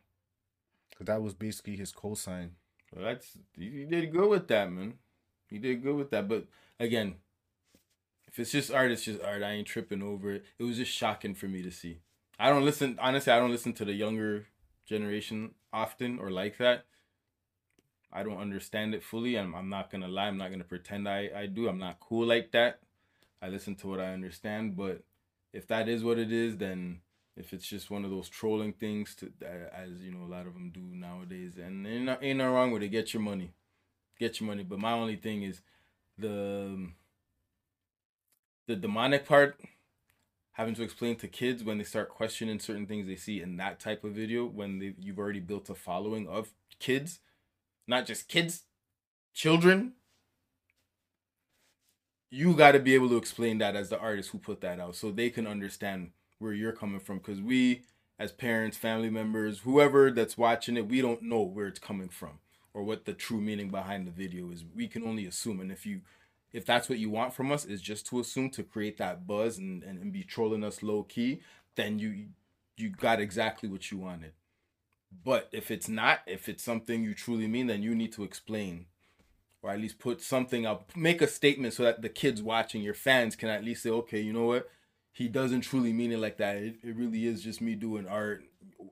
Cause 0.97 1.05
that 1.05 1.21
was 1.21 1.33
basically 1.33 1.77
his 1.77 1.93
cosign. 1.93 2.49
Well, 2.93 3.05
that's 3.05 3.37
he, 3.57 3.69
he 3.69 3.85
did 3.85 4.11
good 4.11 4.29
with 4.29 4.47
that, 4.47 4.71
man. 4.71 4.95
He 5.49 5.59
did 5.59 5.83
good 5.83 5.95
with 5.95 6.09
that. 6.11 6.27
But 6.27 6.47
again, 6.79 7.15
if 8.27 8.39
it's 8.39 8.51
just 8.51 8.71
art, 8.71 8.91
it's 8.91 9.03
just 9.03 9.21
art. 9.21 9.43
I 9.43 9.51
ain't 9.51 9.67
tripping 9.67 10.01
over 10.01 10.31
it. 10.31 10.43
It 10.59 10.63
was 10.63 10.77
just 10.77 10.91
shocking 10.91 11.35
for 11.35 11.47
me 11.47 11.61
to 11.61 11.71
see. 11.71 11.99
I 12.39 12.49
don't 12.49 12.65
listen. 12.65 12.97
Honestly, 13.01 13.31
I 13.31 13.39
don't 13.39 13.51
listen 13.51 13.73
to 13.73 13.85
the 13.85 13.93
younger 13.93 14.47
generation 14.87 15.51
often 15.73 16.19
or 16.19 16.31
like 16.31 16.57
that. 16.59 16.85
I 18.11 18.23
don't 18.23 18.39
understand 18.39 18.93
it 18.95 19.03
fully. 19.03 19.37
I'm, 19.37 19.53
I'm 19.55 19.69
not 19.69 19.89
gonna 19.91 20.07
lie. 20.07 20.27
I'm 20.27 20.37
not 20.37 20.51
gonna 20.51 20.63
pretend 20.63 21.07
I, 21.07 21.29
I 21.35 21.45
do. 21.47 21.67
I'm 21.69 21.77
not 21.77 21.99
cool 21.99 22.25
like 22.27 22.51
that. 22.51 22.79
I 23.41 23.49
listen 23.49 23.75
to 23.77 23.87
what 23.87 23.99
I 23.99 24.13
understand. 24.13 24.77
But 24.77 25.03
if 25.53 25.67
that 25.67 25.89
is 25.89 26.03
what 26.03 26.19
it 26.19 26.31
is, 26.31 26.57
then 26.57 27.01
If 27.37 27.53
it's 27.53 27.67
just 27.67 27.91
one 27.91 28.03
of 28.05 28.11
those 28.11 28.29
trolling 28.29 28.73
things, 28.73 29.15
to 29.15 29.27
uh, 29.43 29.69
as 29.71 30.01
you 30.01 30.11
know, 30.11 30.25
a 30.25 30.33
lot 30.35 30.47
of 30.47 30.53
them 30.55 30.71
do 30.71 30.81
nowadays, 30.81 31.57
and 31.57 31.85
ain't 31.87 32.09
ain't 32.21 32.37
nothing 32.39 32.53
wrong 32.53 32.71
with 32.71 32.83
it. 32.83 32.89
Get 32.89 33.13
your 33.13 33.21
money, 33.23 33.51
get 34.19 34.39
your 34.39 34.47
money. 34.47 34.63
But 34.63 34.79
my 34.79 34.93
only 34.93 35.17
thing 35.17 35.43
is 35.43 35.61
the 36.17 36.89
the 38.67 38.75
demonic 38.75 39.25
part 39.25 39.59
having 40.57 40.75
to 40.75 40.83
explain 40.83 41.15
to 41.15 41.27
kids 41.27 41.63
when 41.63 41.77
they 41.77 41.83
start 41.83 42.09
questioning 42.09 42.59
certain 42.59 42.87
things 42.87 43.07
they 43.07 43.15
see 43.15 43.41
in 43.41 43.57
that 43.57 43.79
type 43.79 44.03
of 44.03 44.11
video 44.13 44.45
when 44.45 44.95
you've 44.99 45.19
already 45.19 45.39
built 45.39 45.69
a 45.69 45.75
following 45.75 46.27
of 46.27 46.49
kids 46.79 47.19
not 47.87 48.05
just 48.05 48.27
kids 48.27 48.63
children. 49.33 49.93
You 52.29 52.53
got 52.53 52.73
to 52.73 52.79
be 52.79 52.93
able 52.93 53.09
to 53.09 53.17
explain 53.17 53.59
that 53.59 53.75
as 53.75 53.89
the 53.89 53.99
artist 53.99 54.31
who 54.31 54.39
put 54.39 54.61
that 54.61 54.79
out 54.79 54.95
so 54.95 55.11
they 55.11 55.29
can 55.29 55.47
understand 55.47 56.11
where 56.39 56.53
you're 56.53 56.73
coming 56.73 56.99
from 56.99 57.19
because 57.19 57.39
we 57.39 57.83
as 58.19 58.31
parents 58.31 58.77
family 58.77 59.09
members 59.09 59.59
whoever 59.59 60.11
that's 60.11 60.37
watching 60.37 60.75
it 60.75 60.89
we 60.89 61.01
don't 61.01 61.21
know 61.21 61.41
where 61.41 61.67
it's 61.67 61.79
coming 61.79 62.09
from 62.09 62.39
or 62.73 62.83
what 62.83 63.05
the 63.05 63.13
true 63.13 63.39
meaning 63.39 63.69
behind 63.69 64.05
the 64.05 64.11
video 64.11 64.51
is. 64.51 64.65
We 64.75 64.87
can 64.87 65.03
only 65.03 65.25
assume 65.25 65.61
and 65.61 65.71
if 65.71 65.85
you 65.85 66.01
if 66.53 66.65
that's 66.65 66.89
what 66.89 66.99
you 66.99 67.09
want 67.09 67.33
from 67.33 67.51
us 67.51 67.65
is 67.65 67.81
just 67.81 68.05
to 68.07 68.19
assume 68.19 68.49
to 68.49 68.63
create 68.63 68.97
that 68.97 69.27
buzz 69.27 69.57
and, 69.57 69.83
and, 69.83 69.99
and 69.99 70.13
be 70.13 70.23
trolling 70.23 70.63
us 70.63 70.81
low 70.81 71.03
key 71.03 71.41
then 71.77 71.99
you 71.99 72.25
you 72.75 72.89
got 72.89 73.19
exactly 73.19 73.67
what 73.67 73.91
you 73.91 73.97
wanted. 73.97 74.33
But 75.23 75.49
if 75.53 75.71
it's 75.71 75.87
not 75.87 76.19
if 76.27 76.49
it's 76.49 76.63
something 76.63 77.03
you 77.03 77.13
truly 77.13 77.47
mean 77.47 77.67
then 77.67 77.81
you 77.81 77.95
need 77.95 78.11
to 78.13 78.23
explain 78.23 78.87
or 79.63 79.71
at 79.71 79.79
least 79.79 79.99
put 79.99 80.21
something 80.21 80.65
up 80.65 80.91
make 80.95 81.21
a 81.21 81.27
statement 81.27 81.73
so 81.73 81.83
that 81.83 82.01
the 82.01 82.09
kids 82.09 82.43
watching 82.43 82.81
your 82.83 82.93
fans 82.93 83.35
can 83.35 83.49
at 83.49 83.63
least 83.63 83.83
say 83.83 83.89
okay 83.89 84.19
you 84.19 84.33
know 84.33 84.45
what? 84.45 84.69
He 85.13 85.27
doesn't 85.27 85.61
truly 85.61 85.93
mean 85.93 86.11
it 86.11 86.19
like 86.19 86.37
that. 86.37 86.57
It, 86.57 86.75
it 86.83 86.95
really 86.95 87.25
is 87.25 87.41
just 87.41 87.61
me 87.61 87.73
doing 87.73 88.07
art 88.07 88.43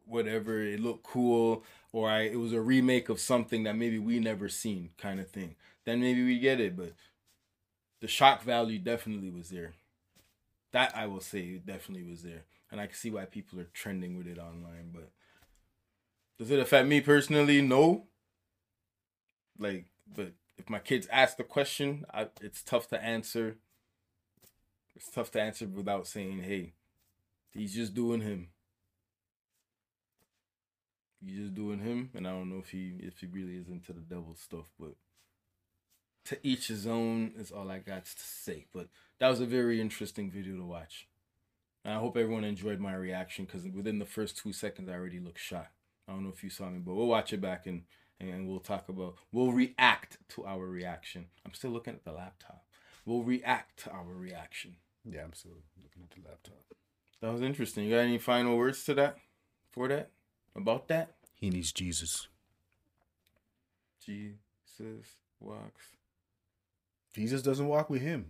whatever 0.06 0.62
it 0.62 0.80
looked 0.80 1.04
cool 1.04 1.64
or 1.92 2.10
I 2.10 2.22
it 2.22 2.40
was 2.40 2.54
a 2.54 2.62
remake 2.62 3.10
of 3.10 3.20
something 3.20 3.64
that 3.64 3.76
maybe 3.76 4.00
we 4.00 4.20
never 4.20 4.48
seen 4.48 4.92
kind 4.98 5.20
of 5.20 5.30
thing. 5.30 5.56
Then 5.84 6.00
maybe 6.00 6.24
we 6.24 6.40
get 6.40 6.62
it 6.62 6.78
but 6.78 6.94
the 8.02 8.08
shock 8.08 8.44
value 8.44 8.80
definitely 8.80 9.30
was 9.30 9.50
there. 9.50 9.74
That 10.72 10.96
I 10.96 11.08
will 11.08 11.22
say 11.22 11.58
definitely 11.58 12.10
was 12.10 12.22
there, 12.22 12.44
and 12.72 12.82
I 12.82 12.88
can 12.88 12.96
see 12.96 13.10
why 13.10 13.26
people 13.26 13.60
are 13.60 13.70
trending 13.74 14.18
with 14.18 14.28
it 14.28 14.38
online. 14.38 14.92
But 14.94 15.12
does 16.38 16.52
it 16.52 16.60
affect 16.60 16.88
me 16.88 17.02
personally? 17.02 17.62
No. 17.62 18.08
Like, 19.58 19.86
but 20.14 20.34
if 20.58 20.70
my 20.70 20.80
kids 20.80 21.08
ask 21.12 21.38
the 21.38 21.44
question, 21.44 22.06
I, 22.14 22.28
it's 22.42 22.62
tough 22.62 22.88
to 22.90 23.02
answer. 23.02 23.58
It's 24.96 25.10
tough 25.10 25.32
to 25.32 25.42
answer 25.42 25.66
without 25.68 26.08
saying, 26.08 26.44
"Hey, 26.44 26.74
he's 27.52 27.74
just 27.74 27.94
doing 27.94 28.22
him." 28.22 28.50
He's 31.26 31.38
just 31.38 31.56
doing 31.56 31.80
him, 31.80 32.12
and 32.14 32.28
I 32.28 32.32
don't 32.32 32.50
know 32.50 32.60
if 32.60 32.70
he 32.70 32.98
if 33.00 33.20
he 33.20 33.28
really 33.28 33.56
is 33.56 33.70
into 33.70 33.94
the 33.94 34.02
devil 34.02 34.36
stuff, 34.36 34.66
but 34.80 34.96
to 36.26 36.38
each 36.44 36.68
his 36.68 36.86
own 36.88 37.32
is 37.38 37.52
all 37.52 37.70
I 37.70 37.80
got 37.80 38.06
to 38.06 38.12
say. 38.18 38.66
But 38.74 38.88
that 39.20 39.30
was 39.30 39.40
a 39.40 39.46
very 39.46 39.80
interesting 39.80 40.30
video 40.30 40.58
to 40.58 40.66
watch. 40.66 41.08
And 41.84 41.94
I 41.94 42.00
hope 42.00 42.18
everyone 42.18 42.44
enjoyed 42.44 42.80
my 42.80 42.96
reaction 42.96 43.46
because 43.46 43.64
within 43.68 44.00
the 44.00 44.06
first 44.06 44.38
two 44.38 44.52
seconds, 44.52 44.90
I 44.90 44.94
already 44.94 45.20
looked 45.20 45.40
shot. 45.40 45.70
I 46.08 46.12
don't 46.12 46.24
know 46.24 46.34
if 46.36 46.44
you 46.44 46.50
saw 46.50 46.70
me, 46.70 46.80
but 46.80 46.96
we'll 46.96 47.08
watch 47.08 47.34
it 47.34 47.42
back 47.42 47.66
and 47.68 47.84
and 48.20 48.48
we'll 48.48 48.60
talk 48.60 48.88
about 48.88 49.16
we'll 49.32 49.52
react 49.52 50.18
to 50.30 50.46
our 50.46 50.66
reaction. 50.66 51.28
I'm 51.46 51.54
still 51.54 51.72
looking 51.72 51.94
at 51.94 52.06
the 52.06 52.12
laptop. 52.12 52.64
We'll 53.06 53.24
react 53.24 53.84
to 53.84 53.92
our 53.92 54.06
reaction. 54.06 54.78
Yeah, 55.04 55.24
I'm 55.24 55.34
still 55.34 55.52
looking 55.84 56.04
at 56.04 56.12
the 56.12 56.28
laptop. 56.28 56.64
That 57.22 57.32
was 57.32 57.42
interesting. 57.42 57.86
You 57.86 57.92
got 57.92 58.02
any 58.02 58.18
final 58.18 58.58
words 58.58 58.84
to 58.86 58.94
that? 58.96 59.18
For 59.70 59.88
that? 59.90 60.10
About 60.56 60.88
that? 60.88 61.16
He 61.36 61.50
needs 61.50 61.72
Jesus. 61.72 62.28
Jesus 64.04 64.38
walks. 65.40 65.96
Jesus 67.16 67.42
doesn't 67.42 67.70
walk 67.70 67.90
with 67.90 68.02
him. 68.02 68.26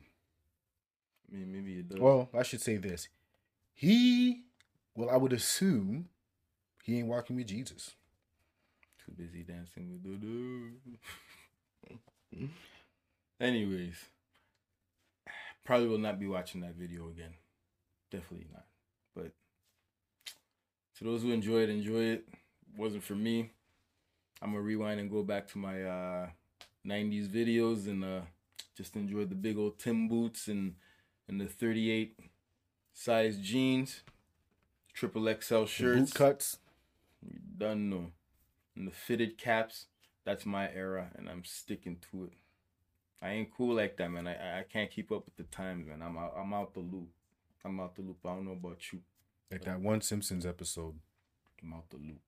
I 1.27 1.35
mean, 1.35 1.51
maybe 1.51 1.79
it 1.79 1.89
does. 1.89 1.99
Well, 1.99 2.29
I 2.37 2.43
should 2.43 2.61
say 2.61 2.77
this. 2.77 3.07
He, 3.73 4.43
well, 4.95 5.09
I 5.09 5.17
would 5.17 5.33
assume 5.33 6.09
he 6.83 6.99
ain't 6.99 7.07
walking 7.07 7.35
with 7.35 7.47
Jesus. 7.47 7.95
Too 9.03 9.11
busy 9.17 9.41
dancing 9.41 9.89
with 9.89 10.03
the 10.03 10.69
Anyways, 13.41 13.95
probably 15.63 15.87
will 15.87 15.97
not 15.97 16.19
be 16.19 16.27
watching 16.27 16.61
that 16.61 16.75
video 16.75 17.09
again. 17.09 17.33
Definitely 18.11 18.45
not. 18.53 18.65
But 19.15 19.31
to 20.99 21.03
those 21.03 21.23
who 21.23 21.31
enjoy 21.31 21.61
it, 21.61 21.71
enjoy 21.71 22.01
it. 22.01 22.27
Wasn't 22.77 23.03
for 23.03 23.15
me. 23.15 23.49
I'm 24.43 24.51
gonna 24.51 24.61
rewind 24.61 24.99
and 24.99 25.09
go 25.09 25.23
back 25.23 25.47
to 25.49 25.57
my 25.57 25.83
uh 25.83 26.29
90s 26.85 27.27
videos 27.27 27.87
and 27.87 28.05
uh 28.05 28.21
just 28.75 28.95
enjoy 28.95 29.25
the 29.25 29.35
big 29.35 29.57
old 29.57 29.79
Tim 29.79 30.07
boots 30.07 30.47
and 30.47 30.75
and 31.27 31.39
the 31.41 31.47
38 31.47 32.19
size 32.93 33.37
jeans, 33.37 34.03
triple 34.93 35.23
XL 35.41 35.65
shirts. 35.65 36.11
Boot 36.11 36.13
cuts. 36.13 36.57
You 37.27 37.39
done 37.57 37.89
know. 37.89 38.11
And 38.75 38.87
the 38.87 38.91
fitted 38.91 39.37
caps, 39.37 39.85
that's 40.25 40.45
my 40.45 40.71
era, 40.71 41.09
and 41.15 41.29
I'm 41.29 41.43
sticking 41.45 41.97
to 42.11 42.25
it. 42.25 42.33
I 43.21 43.29
ain't 43.31 43.53
cool 43.55 43.75
like 43.75 43.97
that, 43.97 44.09
man. 44.11 44.27
I 44.27 44.35
I- 44.35 44.59
I 44.59 44.63
can't 44.63 44.91
keep 44.91 45.11
up 45.11 45.25
with 45.25 45.35
the 45.37 45.43
times, 45.43 45.87
man. 45.87 46.01
I'm 46.01 46.17
out, 46.17 46.33
I'm 46.37 46.53
out 46.53 46.73
the 46.73 46.81
loop. 46.81 47.09
I'm 47.63 47.79
out 47.79 47.95
the 47.95 48.01
loop. 48.03 48.19
I 48.25 48.29
don't 48.35 48.45
know 48.45 48.51
about 48.51 48.91
you. 48.93 49.01
Like 49.49 49.63
that 49.63 49.79
one 49.79 50.01
Simpsons 50.01 50.45
episode. 50.45 50.99
I'm 51.63 51.73
out 51.73 51.89
the 51.89 51.97
loop. 51.97 52.21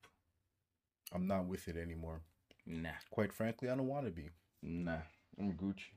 I'm 1.12 1.28
not 1.28 1.46
with 1.46 1.68
it 1.68 1.78
anymore. 1.78 2.22
Nah, 2.66 2.90
Quite 3.12 3.32
frankly, 3.34 3.70
I 3.70 3.76
don't 3.76 3.88
want 3.88 4.06
to 4.06 4.12
be. 4.12 4.30
nah. 4.64 5.00
I'm 5.40 5.54
Gucci. 5.54 5.92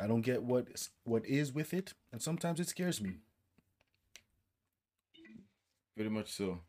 I 0.00 0.06
don't 0.06 0.22
get 0.22 0.42
what 0.42 0.66
what 1.04 1.26
is 1.26 1.52
with 1.52 1.74
it, 1.74 1.92
and 2.12 2.22
sometimes 2.22 2.58
it 2.60 2.68
scares 2.68 3.00
me. 3.00 3.16
Very 5.96 6.10
much 6.10 6.32
so. 6.32 6.60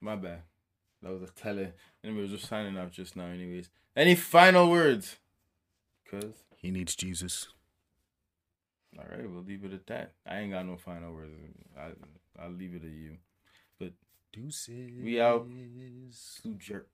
My 0.00 0.16
bad. 0.16 0.42
That 1.02 1.12
was 1.12 1.22
a 1.22 1.32
tele. 1.32 1.72
Anyway, 2.04 2.28
just 2.28 2.46
signing 2.46 2.76
off 2.76 2.90
just 2.90 3.16
now. 3.16 3.26
Anyways, 3.26 3.70
any 3.96 4.14
final 4.14 4.70
words? 4.70 5.16
Cause 6.10 6.44
He 6.56 6.70
needs 6.70 6.94
Jesus. 6.96 7.48
all 8.98 9.04
right, 9.10 9.30
we'll 9.30 9.42
leave 9.42 9.64
it 9.64 9.72
at 9.72 9.86
that. 9.86 10.12
I 10.26 10.38
ain't 10.40 10.52
got 10.52 10.66
no 10.66 10.76
final 10.76 11.14
words. 11.14 11.32
I 11.78 11.92
I'll 12.38 12.50
leave 12.50 12.74
it 12.74 12.82
to 12.82 12.88
you. 12.88 13.16
But 13.78 13.92
deuces. 14.32 14.90
We 15.02 15.20
out. 15.20 15.48
Jerk. 16.58 16.88